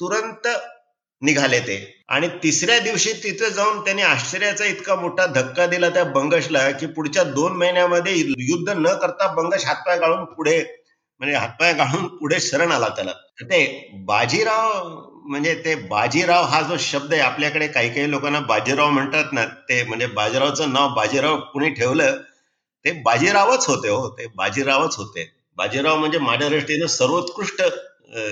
तुरंत 0.00 0.48
निघाले 1.22 1.58
ते. 1.60 1.76
आणि 2.08 2.28
तिसऱ्या 2.42 2.78
दिवशी 2.78 3.12
तिथे 3.22 3.50
जाऊन 3.50 3.80
त्यांनी 3.84 4.02
आश्चर्याचा 4.02 4.64
इतका 4.64 4.94
मोठा 4.96 5.26
धक्का 5.34 5.66
दिला 5.66 5.88
त्या 5.88 6.04
बंगशला 6.12 6.70
की 6.70 6.86
पुढच्या 6.86 7.24
दोन 7.24 7.56
महिन्यामध्ये 7.56 8.14
युद्ध 8.16 8.68
न 8.70 8.94
करता 8.94 9.26
बंगश 9.34 9.64
हातपाय 9.66 9.98
गाळून 9.98 10.24
पुढे 10.24 10.58
म्हणजे 11.20 11.36
हातपाय 11.36 11.72
गाळून 11.72 12.06
पुढे 12.16 12.40
शरण 12.40 12.72
आला 12.72 12.88
त्याला. 12.88 13.12
ते 13.42 13.90
बाजीराव 14.06 14.88
म्हणजे 15.24 15.54
ते 15.64 15.74
बाजीराव 15.88 16.44
हा 16.44 16.60
जो 16.62 16.76
शब्द 16.80 17.12
आहे 17.12 17.22
आपल्याकडे 17.22 17.66
काही 17.68 17.88
काही 17.88 18.10
लोकांना 18.10 18.40
बाजीराव 18.40 18.90
म्हणतात 18.90 19.32
ना 19.32 19.44
ते 19.68 19.82
म्हणजे 19.84 20.06
बाजीरावचं 20.06 20.72
नाव 20.72 20.94
बाजीराव 20.94 21.36
कुणी 21.52 21.68
ठेवलं 21.70 22.16
ते 22.84 22.92
बाजीरावच 23.02 23.66
होते 23.66 23.88
हो 23.88 24.08
ते 24.08 24.26
बाजीरावच 24.36 24.96
होते. 24.96 25.24
बाजीराव 25.58 25.96
म्हणजे 25.98 26.18
माझ्या 26.18 26.48
दृष्टीनं 26.48 26.86
सर्वोत्कृष्ट 26.86 27.62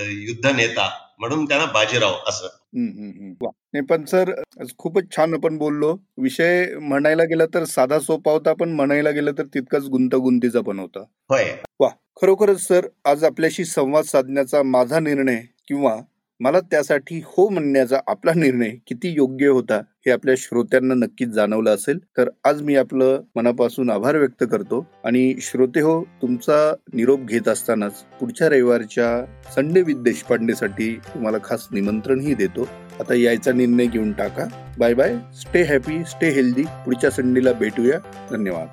युद्ध 0.09 0.47
नेता 0.47 0.87
म्हणून 1.19 1.45
त्यांना 1.45 1.65
बाजीराव 1.65 2.13
असं. 2.27 2.47
नाही 2.73 3.81
पण 3.81 4.03
सर 4.05 4.31
खूपच 4.77 5.03
छान 5.15 5.33
आपण 5.33 5.57
बोललो. 5.57 5.95
विषय 6.17 6.65
म्हणायला 6.79 7.23
गेला 7.23 7.45
तर 7.45 7.63
साधा 7.63 7.99
सोपा 7.99 8.31
होता 8.31 8.53
पण 8.53 8.69
म्हणायला 8.69 9.11
गेलं 9.11 9.31
तर 9.37 9.45
तितकाच 9.45 9.83
गुंतगुंतीचा 9.83 10.61
पण 10.61 10.79
होता. 10.79 10.99
होय. 11.29 11.51
वा. 11.79 11.89
खरोखरच 12.21 12.67
सर 12.67 12.87
आज 13.05 13.23
आपल्याशी 13.23 13.65
संवाद 13.65 14.03
साधण्याचा 14.03 14.61
माझा 14.63 14.99
निर्णय 14.99 15.41
किंवा 15.67 15.95
मला 16.39 16.59
त्यासाठी 16.61 17.21
हो 17.25 17.47
म्हणण्याचा 17.49 17.99
आपला 18.07 18.31
निर्णय 18.35 18.69
किती 18.87 19.09
योग्य 19.09 19.47
होता 19.47 19.81
हे 20.07 20.11
आपल्या 20.11 20.35
श्रोत्यांना 20.37 20.93
नक्कीच 20.93 21.29
जाणवलं 21.29 21.75
असेल. 21.75 21.99
तर 22.17 22.29
आज 22.45 22.61
मी 22.61 22.75
आपलं 22.75 23.21
मनापासून 23.35 23.89
आभार 23.89 24.17
व्यक्त 24.17 24.43
करतो. 24.51 24.87
आणि 25.03 25.35
श्रोते 25.41 25.81
हो 25.81 26.03
तुमचा 26.21 26.73
निरोप 26.93 27.19
घेत 27.19 27.47
असतानाच 27.47 27.93
पुढच्या 27.93 28.49
रविवारच्या 28.49 29.25
संडे 29.55 29.81
विथ 29.81 29.95
देशपांडेसाठी 29.95 30.95
तुम्हाला 30.95 31.37
खास 31.43 31.67
निमंत्रणही 31.71 32.33
देतो. 32.33 32.69
आता 32.99 33.13
यायचा 33.13 33.51
निर्णय 33.51 33.85
घेऊन 33.85 34.11
टाका. 34.11 34.73
Bye 34.79 34.93
bye. 34.93 35.15
Stay 35.35 35.61
happy 35.61 36.03
stay 36.05 36.29
healthy. 36.29 36.63
पुढच्या 36.63 37.09
संडेला 37.09 37.53
भेटूया. 37.53 37.99
धन्यवाद. 38.31 38.67